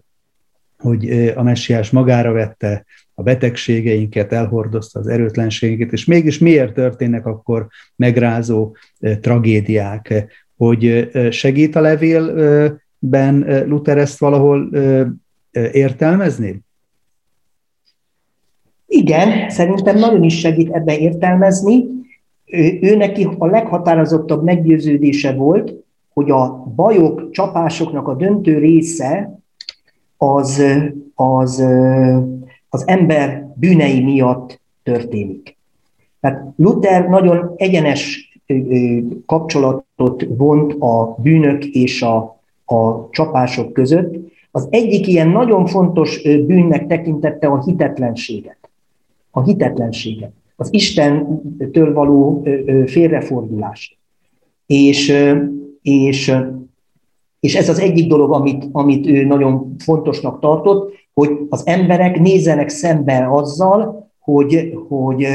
hogy 0.77 1.09
a 1.35 1.43
messiás 1.43 1.89
magára 1.89 2.31
vette 2.31 2.85
a 3.13 3.23
betegségeinket, 3.23 4.33
elhordozta 4.33 4.99
az 4.99 5.07
erőtlenségeket, 5.07 5.93
és 5.93 6.05
mégis 6.05 6.39
miért 6.39 6.73
történnek 6.73 7.25
akkor 7.25 7.67
megrázó 7.95 8.75
tragédiák, 9.21 10.25
hogy 10.57 11.09
segít 11.31 11.75
a 11.75 11.81
levélben 11.81 13.65
Luther 13.67 13.97
ezt 13.97 14.19
valahol 14.19 14.69
értelmezni? 15.51 16.59
Igen, 18.87 19.49
szerintem 19.49 19.97
nagyon 19.97 20.23
is 20.23 20.39
segít 20.39 20.71
ebben 20.71 20.99
értelmezni. 20.99 21.85
Ő, 22.45 22.77
ő 22.81 22.95
neki 22.95 23.27
a 23.37 23.45
leghatározottabb 23.45 24.43
meggyőződése 24.43 25.33
volt, 25.33 25.73
hogy 26.13 26.31
a 26.31 26.63
bajok, 26.75 27.31
csapásoknak 27.31 28.07
a 28.07 28.15
döntő 28.15 28.57
része 28.57 29.39
az, 30.17 30.63
az 31.15 31.63
az 32.73 32.87
ember 32.87 33.47
bűnei 33.55 34.01
miatt 34.03 34.61
történik. 34.83 35.57
Tehát 36.19 36.53
Luther 36.55 37.09
nagyon 37.09 37.53
egyenes 37.55 38.29
kapcsolatot 39.25 40.25
vont 40.37 40.75
a 40.79 41.15
bűnök 41.21 41.65
és 41.65 42.01
a, 42.01 42.41
a 42.65 43.09
csapások 43.09 43.73
között. 43.73 44.15
Az 44.51 44.67
egyik 44.69 45.07
ilyen 45.07 45.27
nagyon 45.27 45.65
fontos 45.65 46.21
bűnnek 46.21 46.87
tekintette 46.87 47.47
a 47.47 47.63
hitetlenséget. 47.63 48.69
A 49.31 49.43
hitetlenséget. 49.43 50.31
Az 50.55 50.73
Istentől 50.73 51.93
való 51.93 52.47
félrefordulást. 52.85 53.97
És, 54.65 55.13
és, 55.81 56.35
és 57.39 57.55
ez 57.55 57.69
az 57.69 57.79
egyik 57.79 58.07
dolog, 58.07 58.33
amit, 58.33 58.65
amit 58.71 59.07
ő 59.07 59.25
nagyon 59.25 59.75
fontosnak 59.77 60.39
tartott, 60.39 60.93
hogy 61.13 61.29
az 61.49 61.67
emberek 61.67 62.19
nézzenek 62.19 62.69
szembe 62.69 63.27
azzal, 63.31 64.09
hogy, 64.19 64.73
hogy, 64.87 65.27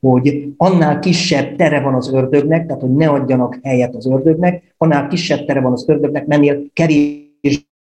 hogy 0.00 0.48
annál 0.56 0.98
kisebb 0.98 1.56
tere 1.56 1.80
van 1.80 1.94
az 1.94 2.12
ördögnek, 2.12 2.66
tehát 2.66 2.82
hogy 2.82 2.94
ne 2.94 3.08
adjanak 3.08 3.58
helyet 3.62 3.94
az 3.94 4.06
ördögnek, 4.06 4.74
annál 4.78 5.08
kisebb 5.08 5.44
tere 5.44 5.60
van 5.60 5.72
az 5.72 5.88
ördögnek, 5.88 6.26
mennél 6.26 6.62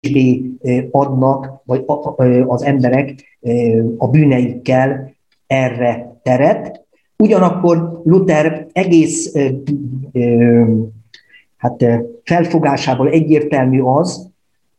kevésbé 0.06 0.52
adnak, 0.92 1.62
vagy 1.66 1.84
az 2.48 2.64
emberek 2.64 3.40
a 3.98 4.08
bűneikkel 4.08 5.14
erre 5.48 6.20
teret. 6.24 6.86
Ugyanakkor 7.18 8.02
Luther 8.04 8.68
egész 8.72 9.34
hát 11.58 11.86
felfogásából 12.24 13.10
egyértelmű 13.10 13.82
az, 13.82 14.30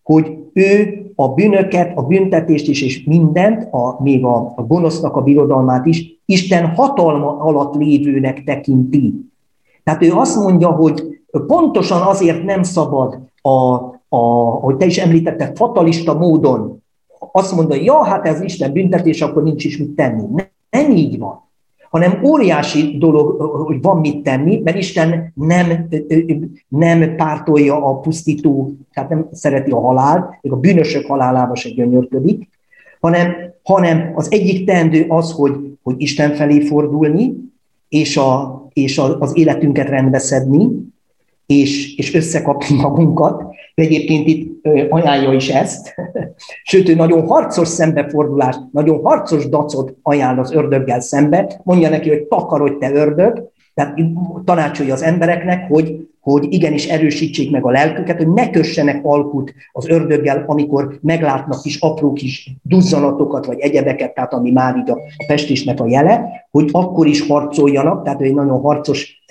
hogy 0.03 0.37
ő 0.53 1.01
a 1.15 1.29
bűnöket, 1.29 1.97
a 1.97 2.03
büntetést 2.03 2.69
is, 2.69 2.83
és 2.83 3.05
mindent, 3.05 3.69
a, 3.71 4.03
még 4.03 4.25
a, 4.25 4.53
a 4.57 4.63
gonosznak 4.63 5.17
a 5.17 5.23
birodalmát 5.23 5.87
is, 5.87 6.21
Isten 6.25 6.67
hatalma 6.67 7.39
alatt 7.39 7.75
lévőnek 7.75 8.45
tekinti. 8.45 9.15
Tehát 9.85 10.03
ő 10.03 10.13
azt 10.13 10.37
mondja, 10.37 10.71
hogy 10.71 11.03
pontosan 11.47 12.03
azért 12.03 12.45
nem 12.45 12.63
szabad, 12.63 13.19
a, 13.43 13.79
a, 14.09 14.17
hogy 14.51 14.77
te 14.77 14.87
is 14.87 14.99
említetted, 14.99 15.57
fatalista 15.57 16.15
módon 16.15 16.83
azt 17.33 17.55
mondja, 17.55 17.83
ja, 17.83 18.05
hát 18.05 18.27
ez 18.27 18.41
Isten 18.41 18.73
büntetés, 18.73 19.21
akkor 19.21 19.43
nincs 19.43 19.65
is 19.65 19.79
mit 19.79 19.91
tenni. 19.91 20.23
Nem, 20.33 20.49
nem 20.71 20.91
így 20.91 21.19
van 21.19 21.45
hanem 21.91 22.21
óriási 22.25 22.97
dolog, 22.99 23.41
hogy 23.41 23.83
van 23.83 24.01
mit 24.01 24.23
tenni, 24.23 24.61
mert 24.65 24.77
Isten 24.77 25.33
nem, 25.35 25.89
nem 26.69 27.17
pártolja 27.17 27.85
a 27.87 28.01
pusztító, 28.01 28.73
tehát 28.93 29.11
nem 29.11 29.29
szereti 29.33 29.71
a 29.71 29.81
halált, 29.81 30.39
még 30.41 30.53
a 30.53 30.57
bűnösök 30.57 31.07
halálába 31.07 31.55
se 31.55 31.69
gyönyörködik, 31.69 32.49
hanem, 33.01 33.35
hanem 33.63 34.13
az 34.15 34.33
egyik 34.33 34.67
teendő 34.67 35.05
az, 35.09 35.33
hogy, 35.33 35.53
hogy 35.83 35.95
Isten 35.99 36.35
felé 36.35 36.61
fordulni, 36.61 37.35
és, 37.89 38.17
a, 38.17 38.63
és 38.73 38.99
a, 38.99 39.21
az 39.21 39.37
életünket 39.37 39.89
rendbeszedni, 39.89 40.69
és, 41.47 41.97
és 41.97 42.15
összekapni 42.15 42.77
magunkat. 42.77 43.46
De 43.77 43.83
egyébként 43.83 44.27
itt 44.27 44.67
ajánlja 44.89 45.33
is 45.33 45.49
ezt, 45.49 45.95
sőt, 46.71 46.89
ő 46.89 46.95
nagyon 46.95 47.27
harcos 47.27 47.69
szembefordulást, 47.69 48.61
nagyon 48.73 49.01
harcos 49.03 49.49
dacot 49.49 49.95
ajánl 50.03 50.41
az 50.41 50.53
ördöggel 50.53 51.01
szembe, 51.01 51.61
mondja 51.65 51.89
neki, 51.89 52.09
hogy 52.09 52.23
takarodj 52.23 52.79
te 52.79 52.93
ördög, 52.93 53.51
tehát 53.75 53.99
tanácsolja 54.45 54.93
az 54.93 55.03
embereknek, 55.03 55.69
hogy, 55.69 56.09
hogy 56.21 56.53
igenis 56.53 56.87
erősítsék 56.87 57.51
meg 57.51 57.65
a 57.65 57.71
lelküket, 57.71 58.17
hogy 58.17 58.33
ne 58.33 58.51
kössenek 58.51 59.05
alkut 59.05 59.55
az 59.73 59.89
ördöggel, 59.89 60.45
amikor 60.47 60.99
meglátnak 61.03 61.63
kis 61.63 61.81
apró 61.81 62.13
kis 62.13 62.51
duzzanatokat, 62.63 63.47
vagy 63.47 63.59
egyebeket, 63.59 64.15
tehát 64.15 64.33
ami 64.33 64.51
már 64.51 64.77
így 64.77 64.91
a, 64.91 64.99
pestésnek 65.27 65.81
a 65.81 65.87
jele, 65.87 66.47
hogy 66.51 66.69
akkor 66.73 67.07
is 67.07 67.27
harcoljanak, 67.27 68.05
tehát 68.05 68.21
ő 68.21 68.25
egy 68.25 68.35
nagyon 68.35 68.61
harcos 68.61 69.25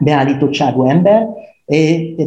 beállítottságú 0.00 0.84
ember, 0.84 1.28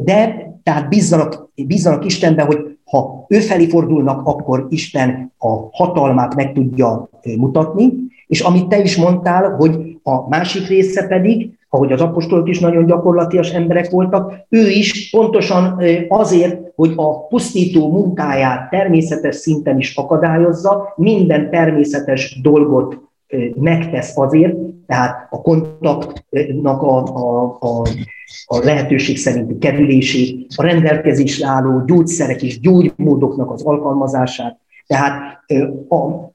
de 0.03 0.49
tehát 0.63 0.89
bízzanak, 0.89 1.49
bízzanak 1.55 2.05
Istenben, 2.05 2.45
hogy 2.45 2.77
ha 2.83 3.25
ő 3.27 3.39
felé 3.39 3.67
fordulnak, 3.67 4.27
akkor 4.27 4.67
Isten 4.69 5.33
a 5.37 5.49
hatalmát 5.71 6.35
meg 6.35 6.53
tudja 6.53 7.09
mutatni, 7.37 7.93
és 8.27 8.39
amit 8.39 8.67
te 8.67 8.81
is 8.81 8.95
mondtál, 8.95 9.49
hogy 9.49 9.99
a 10.03 10.29
másik 10.29 10.67
része 10.67 11.07
pedig, 11.07 11.59
ahogy 11.69 11.91
az 11.91 12.01
apostolok 12.01 12.49
is 12.49 12.59
nagyon 12.59 12.85
gyakorlatias 12.85 13.51
emberek 13.51 13.89
voltak, 13.89 14.33
ő 14.49 14.69
is 14.69 15.09
pontosan 15.09 15.81
azért, 16.07 16.71
hogy 16.75 16.93
a 16.95 17.27
pusztító 17.27 17.91
munkáját 17.91 18.69
természetes 18.69 19.35
szinten 19.35 19.77
is 19.77 19.95
akadályozza, 19.95 20.93
minden 20.95 21.49
természetes 21.49 22.39
dolgot 22.41 23.10
megtesz 23.55 24.17
azért, 24.17 24.55
tehát 24.87 25.27
a 25.29 25.41
kontaktnak 25.41 26.81
a, 26.81 27.03
a, 27.05 27.57
a, 27.59 27.87
a 28.45 28.57
lehetőség 28.57 29.17
szerinti 29.17 29.57
kerülését, 29.57 30.53
a 30.55 30.63
rendelkezésre 30.63 31.47
álló 31.47 31.83
gyógyszerek 31.85 32.43
és 32.43 32.59
gyógymódoknak 32.59 33.51
az 33.51 33.63
alkalmazását, 33.63 34.59
tehát 34.87 35.43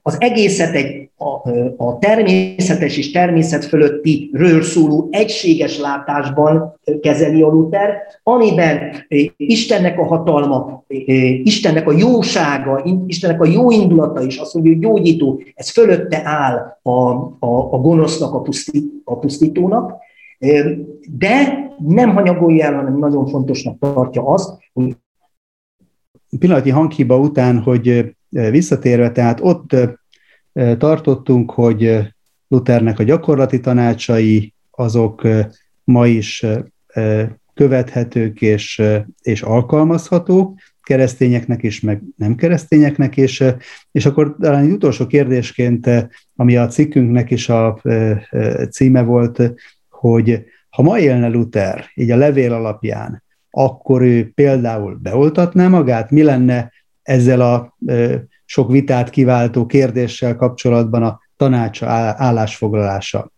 az 0.03 0.17
egészet 0.21 0.75
egy 0.75 1.06
a, 1.19 1.51
a 1.77 1.99
természetes 1.99 2.97
és 2.97 3.11
természet 3.11 3.65
fölötti 3.65 4.31
ről 4.33 4.63
szóló 4.63 5.09
egységes 5.11 5.79
látásban 5.79 6.81
kezeli 7.01 7.43
a 7.43 7.49
Luther, 7.49 7.97
amiben 8.23 8.79
Istennek 9.37 9.99
a 9.99 10.05
hatalma, 10.05 10.85
Istennek 11.43 11.89
a 11.89 11.93
jósága, 11.93 12.85
Istennek 13.07 13.41
a 13.41 13.47
jó 13.47 13.71
indulata 13.71 14.23
is, 14.23 14.37
azt 14.37 14.55
mondja, 14.55 14.73
hogy 14.73 14.81
gyógyító, 14.81 15.43
ez 15.55 15.71
fölötte 15.71 16.21
áll 16.25 16.79
a, 16.83 16.91
a, 16.91 17.73
a 17.73 17.79
gonosznak, 17.79 18.35
a, 18.35 18.41
pusztít, 18.41 18.93
a 19.05 19.19
pusztítónak, 19.19 19.93
de 21.19 21.65
nem 21.79 22.15
hanyagolja 22.15 22.65
el, 22.65 22.75
hanem 22.75 22.99
nagyon 22.99 23.27
fontosnak 23.27 23.79
tartja 23.79 24.27
azt, 24.27 24.59
hogy 24.73 24.97
pillanatnyi 26.39 26.71
hanghiba 26.71 27.19
után, 27.19 27.59
hogy 27.59 28.15
visszatérve, 28.29 29.13
tehát 29.13 29.41
ott 29.43 29.77
tartottunk, 30.79 31.51
hogy 31.51 31.99
Luthernek 32.49 32.99
a 32.99 33.03
gyakorlati 33.03 33.61
tanácsai 33.61 34.55
azok 34.71 35.23
ma 35.85 36.07
is 36.07 36.47
követhetők 37.55 38.41
és, 38.41 38.83
és 39.23 39.43
alkalmazhatók, 39.43 40.59
keresztényeknek 40.83 41.63
is, 41.63 41.81
meg 41.81 42.03
nem 42.17 42.35
keresztényeknek, 42.35 43.17
és, 43.17 43.45
és 43.93 44.07
akkor 44.07 44.37
talán 44.41 44.65
egy 44.65 44.71
utolsó 44.71 45.07
kérdésként, 45.07 46.09
ami 46.37 46.57
a 46.57 46.67
cikkünknek 46.67 47.31
is 47.31 47.49
a 47.49 47.81
címe 48.71 49.03
volt, 49.03 49.53
hogy 49.89 50.45
ha 50.69 50.83
ma 50.83 50.99
élne 50.99 51.29
Luther, 51.29 51.85
így 51.95 52.11
a 52.11 52.17
levél 52.17 52.53
alapján, 52.53 53.23
akkor 53.51 54.03
ő 54.03 54.31
például 54.35 54.99
beoltatná 55.03 55.69
magát? 55.69 56.11
Mi 56.11 56.23
lenne 56.23 56.73
ezzel 57.03 57.41
a 57.41 57.77
sok 58.47 58.71
vitát 58.71 59.11
kiváltó 59.11 59.67
kérdéssel 59.67 60.37
kapcsolatban 60.37 61.03
a 61.03 61.21
tanács 61.37 61.83
állásfoglalása? 61.83 63.31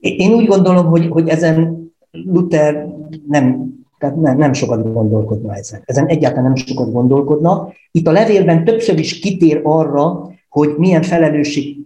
Én 0.00 0.32
úgy 0.32 0.46
gondolom, 0.46 0.86
hogy, 0.86 1.08
hogy 1.08 1.28
ezen 1.28 1.84
Luther 2.10 2.86
nem, 3.28 3.72
tehát 3.98 4.16
nem, 4.16 4.36
nem 4.36 4.52
sokat 4.52 4.92
gondolkodna 4.92 5.54
ezen. 5.54 5.82
Ezen 5.84 6.06
egyáltalán 6.06 6.44
nem 6.44 6.54
sokat 6.54 6.92
gondolkodna. 6.92 7.72
Itt 7.90 8.06
a 8.06 8.12
levélben 8.12 8.64
többször 8.64 8.98
is 8.98 9.18
kitér 9.18 9.60
arra, 9.62 10.33
hogy 10.54 10.74
milyen 10.78 11.02
felelősség 11.02 11.76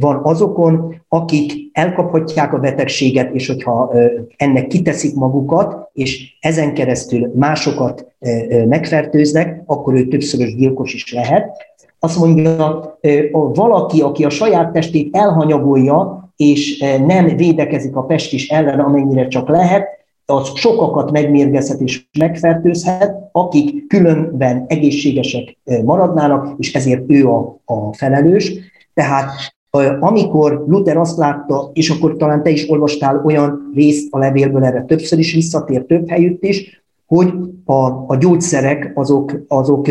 van 0.00 0.20
azokon, 0.22 0.94
akik 1.08 1.52
elkaphatják 1.72 2.52
a 2.52 2.58
betegséget, 2.58 3.34
és 3.34 3.46
hogyha 3.46 3.92
ennek 4.36 4.66
kiteszik 4.66 5.14
magukat, 5.14 5.90
és 5.92 6.36
ezen 6.40 6.74
keresztül 6.74 7.32
másokat 7.34 8.06
megfertőznek, 8.68 9.62
akkor 9.66 9.94
ő 9.94 10.08
többszörös 10.08 10.54
gyilkos 10.54 10.94
is 10.94 11.12
lehet. 11.12 11.50
Azt 11.98 12.18
mondja, 12.18 12.98
valaki, 13.54 14.00
aki 14.00 14.24
a 14.24 14.30
saját 14.30 14.72
testét 14.72 15.16
elhanyagolja, 15.16 16.30
és 16.36 16.78
nem 17.06 17.36
védekezik 17.36 17.96
a 17.96 18.04
pestis 18.04 18.48
ellen, 18.48 18.80
amennyire 18.80 19.28
csak 19.28 19.48
lehet, 19.48 19.88
az 20.26 20.50
sokakat 20.54 21.10
megmérgezhet 21.10 21.80
és 21.80 22.06
megfertőzhet, 22.18 23.28
akik 23.32 23.86
különben 23.86 24.64
egészségesek 24.68 25.56
maradnának, 25.84 26.54
és 26.58 26.74
ezért 26.74 27.02
ő 27.06 27.28
a, 27.28 27.60
a 27.64 27.92
felelős. 27.92 28.52
Tehát 28.94 29.30
amikor 30.00 30.64
Luther 30.66 30.96
azt 30.96 31.16
látta, 31.16 31.70
és 31.72 31.90
akkor 31.90 32.16
talán 32.16 32.42
te 32.42 32.50
is 32.50 32.70
olvastál 32.70 33.22
olyan 33.24 33.70
részt 33.74 34.08
a 34.10 34.18
levélből, 34.18 34.64
erre 34.64 34.84
többször 34.84 35.18
is 35.18 35.34
visszatér 35.34 35.84
több 35.84 36.08
helyütt 36.08 36.42
is, 36.42 36.84
hogy 37.06 37.32
a, 37.64 37.74
a 38.06 38.16
gyógyszerek 38.18 38.92
azok, 38.94 39.44
azok 39.48 39.88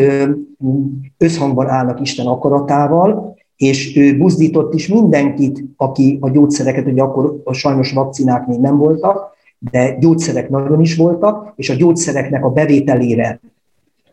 összhangban 1.18 1.68
állnak 1.68 2.02
Isten 2.02 2.26
akaratával, 2.26 3.36
és 3.56 3.98
ő 3.98 4.18
buzdított 4.18 4.74
is 4.74 4.88
mindenkit, 4.88 5.64
aki 5.78 6.18
a 6.22 6.30
gyógyszereket, 6.30 6.88
ugye 6.88 7.02
akkor 7.02 7.42
a 7.44 7.54
sajnos 7.54 7.92
vakcinák 7.92 8.48
még 8.48 8.60
nem 8.60 8.78
voltak, 8.78 9.33
de 9.72 9.98
gyógyszerek 10.00 10.50
nagyon 10.50 10.82
is 10.82 10.96
voltak, 10.96 11.54
és 11.56 11.70
a 11.70 11.76
gyógyszereknek 11.76 12.46
a 12.46 12.50
bevételére 12.50 13.40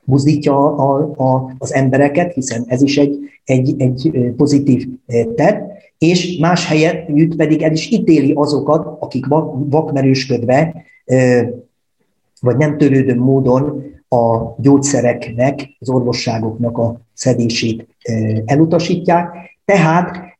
buzdítja 0.05 0.75
a, 0.75 1.11
a, 1.17 1.55
az 1.59 1.75
embereket, 1.75 2.33
hiszen 2.33 2.65
ez 2.67 2.83
is 2.83 2.99
egy, 2.99 3.19
egy, 3.45 3.75
egy 3.79 4.33
pozitív 4.37 4.89
tett, 5.35 5.71
és 5.99 6.39
más 6.39 6.67
helyet 6.67 7.07
pedig 7.37 7.63
el 7.63 7.73
is 7.73 7.91
ítéli 7.91 8.33
azokat, 8.33 8.97
akik 9.01 9.27
vakmerősködve, 9.69 10.85
vagy 12.41 12.57
nem 12.57 12.77
törődő 12.77 13.17
módon 13.17 13.83
a 14.09 14.55
gyógyszereknek, 14.59 15.69
az 15.79 15.89
orvosságoknak 15.89 16.79
a 16.79 17.01
szedését 17.15 17.87
elutasítják. 18.45 19.29
Tehát 19.71 20.37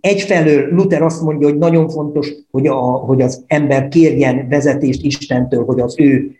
egyfelől 0.00 0.74
Luther 0.74 1.02
azt 1.02 1.22
mondja, 1.22 1.48
hogy 1.48 1.58
nagyon 1.58 1.88
fontos, 1.88 2.32
hogy, 2.50 2.66
a, 2.66 2.80
hogy 2.80 3.22
az 3.22 3.44
ember 3.46 3.88
kérjen 3.88 4.48
vezetést 4.48 5.04
Istentől, 5.04 5.64
hogy 5.64 5.80
az 5.80 5.94
ő 5.98 6.30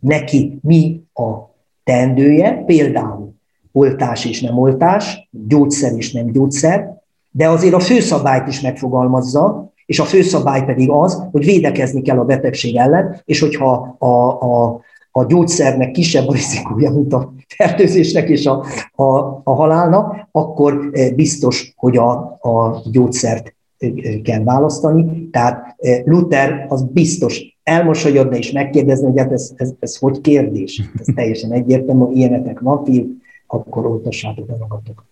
neki 0.00 0.58
mi 0.62 1.02
a 1.14 1.54
teendője, 1.84 2.62
például 2.66 3.34
oltás 3.72 4.24
és 4.24 4.40
nem 4.40 4.58
oltás, 4.58 5.28
gyógyszer 5.48 5.92
és 5.96 6.12
nem 6.12 6.32
gyógyszer, 6.32 7.02
de 7.30 7.48
azért 7.48 7.74
a 7.74 7.80
főszabályt 7.80 8.48
is 8.48 8.60
megfogalmazza, 8.60 9.72
és 9.86 9.98
a 9.98 10.04
főszabály 10.04 10.64
pedig 10.64 10.90
az, 10.90 11.22
hogy 11.30 11.44
védekezni 11.44 12.02
kell 12.02 12.18
a 12.18 12.24
betegség 12.24 12.76
ellen, 12.76 13.20
és 13.24 13.40
hogyha 13.40 13.96
a, 13.98 14.06
a, 14.06 14.80
a 15.16 15.24
gyógyszernek 15.24 15.90
kisebb 15.90 16.28
a 16.28 16.32
rizikója, 16.32 16.90
mint 16.90 17.12
a 17.12 17.32
fertőzésnek 17.56 18.28
és 18.28 18.46
a, 18.46 18.64
a, 18.94 19.40
a 19.44 19.54
halálnak, 19.54 20.28
akkor 20.30 20.90
eh, 20.92 21.10
biztos, 21.10 21.72
hogy 21.76 21.96
a, 21.96 22.10
a 22.40 22.82
gyógyszert 22.90 23.54
eh, 23.78 23.90
kell 24.22 24.44
választani. 24.44 25.28
Tehát 25.30 25.74
eh, 25.78 26.02
Luther 26.04 26.66
az 26.68 26.82
biztos 26.92 27.58
elmosolyodna 27.62 28.36
és 28.36 28.52
megkérdezni, 28.52 29.06
hogy 29.06 29.18
hát 29.18 29.32
ez, 29.32 29.52
ez, 29.56 29.72
ez 29.78 29.96
hogy 29.96 30.20
kérdés? 30.20 30.82
Ez 30.98 31.06
teljesen 31.14 31.52
egyértelmű, 31.52 32.04
hogy 32.04 32.16
ilyenetek 32.16 32.60
van, 32.60 32.84
fiúk, 32.84 33.10
akkor 33.46 33.86
oltassátok 33.86 34.48
a 34.48 34.56
magatokat. 34.58 35.04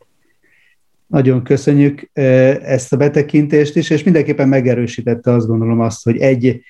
Nagyon 1.06 1.42
köszönjük 1.42 2.10
ezt 2.62 2.92
a 2.92 2.96
betekintést 2.96 3.76
is, 3.76 3.90
és 3.90 4.02
mindenképpen 4.02 4.48
megerősítette 4.48 5.32
azt 5.32 5.46
gondolom 5.46 5.80
azt, 5.80 6.04
hogy 6.04 6.18
egy, 6.18 6.60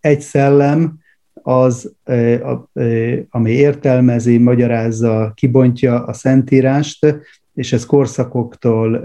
egy 0.00 0.20
szellem, 0.20 1.04
az, 1.48 1.92
ami 3.28 3.50
értelmezi, 3.50 4.38
magyarázza, 4.38 5.32
kibontja 5.34 6.04
a 6.04 6.12
Szentírást, 6.12 7.16
és 7.54 7.72
ez 7.72 7.86
korszakoktól 7.86 9.04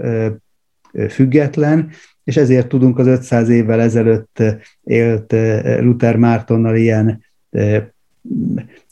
független, 1.08 1.90
és 2.24 2.36
ezért 2.36 2.68
tudunk 2.68 2.98
az 2.98 3.06
500 3.06 3.48
évvel 3.48 3.80
ezelőtt 3.80 4.42
élt 4.84 5.32
Luther 5.80 6.16
Mártonnal 6.16 6.76
ilyen 6.76 7.24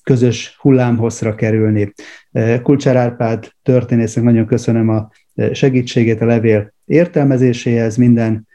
közös 0.03 0.57
hullámhosszra 0.61 1.35
kerülni. 1.35 1.93
Kulcsár 2.63 2.97
Árpád 2.97 3.53
történésznek 3.63 4.25
nagyon 4.25 4.47
köszönöm 4.47 4.89
a 4.89 5.11
segítségét 5.53 6.21
a 6.21 6.27
levél 6.27 6.73
értelmezéséhez, 6.85 7.97
minden 7.97 8.47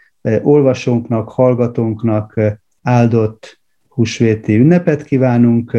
olvasónknak, 0.42 1.30
hallgatónknak 1.30 2.40
áldott 2.82 3.64
húsvéti 3.96 4.56
ünnepet 4.56 5.04
kívánunk, 5.04 5.78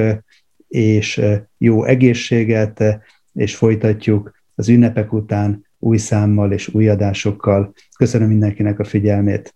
és 0.69 1.21
jó 1.59 1.85
egészséget, 1.85 3.01
és 3.33 3.57
folytatjuk 3.57 4.33
az 4.55 4.69
ünnepek 4.69 5.13
után 5.13 5.67
új 5.79 5.97
számmal 5.97 6.53
és 6.53 6.69
új 6.69 6.89
adásokkal. 6.89 7.73
Köszönöm 7.99 8.29
mindenkinek 8.29 8.79
a 8.79 8.85
figyelmét! 8.85 9.55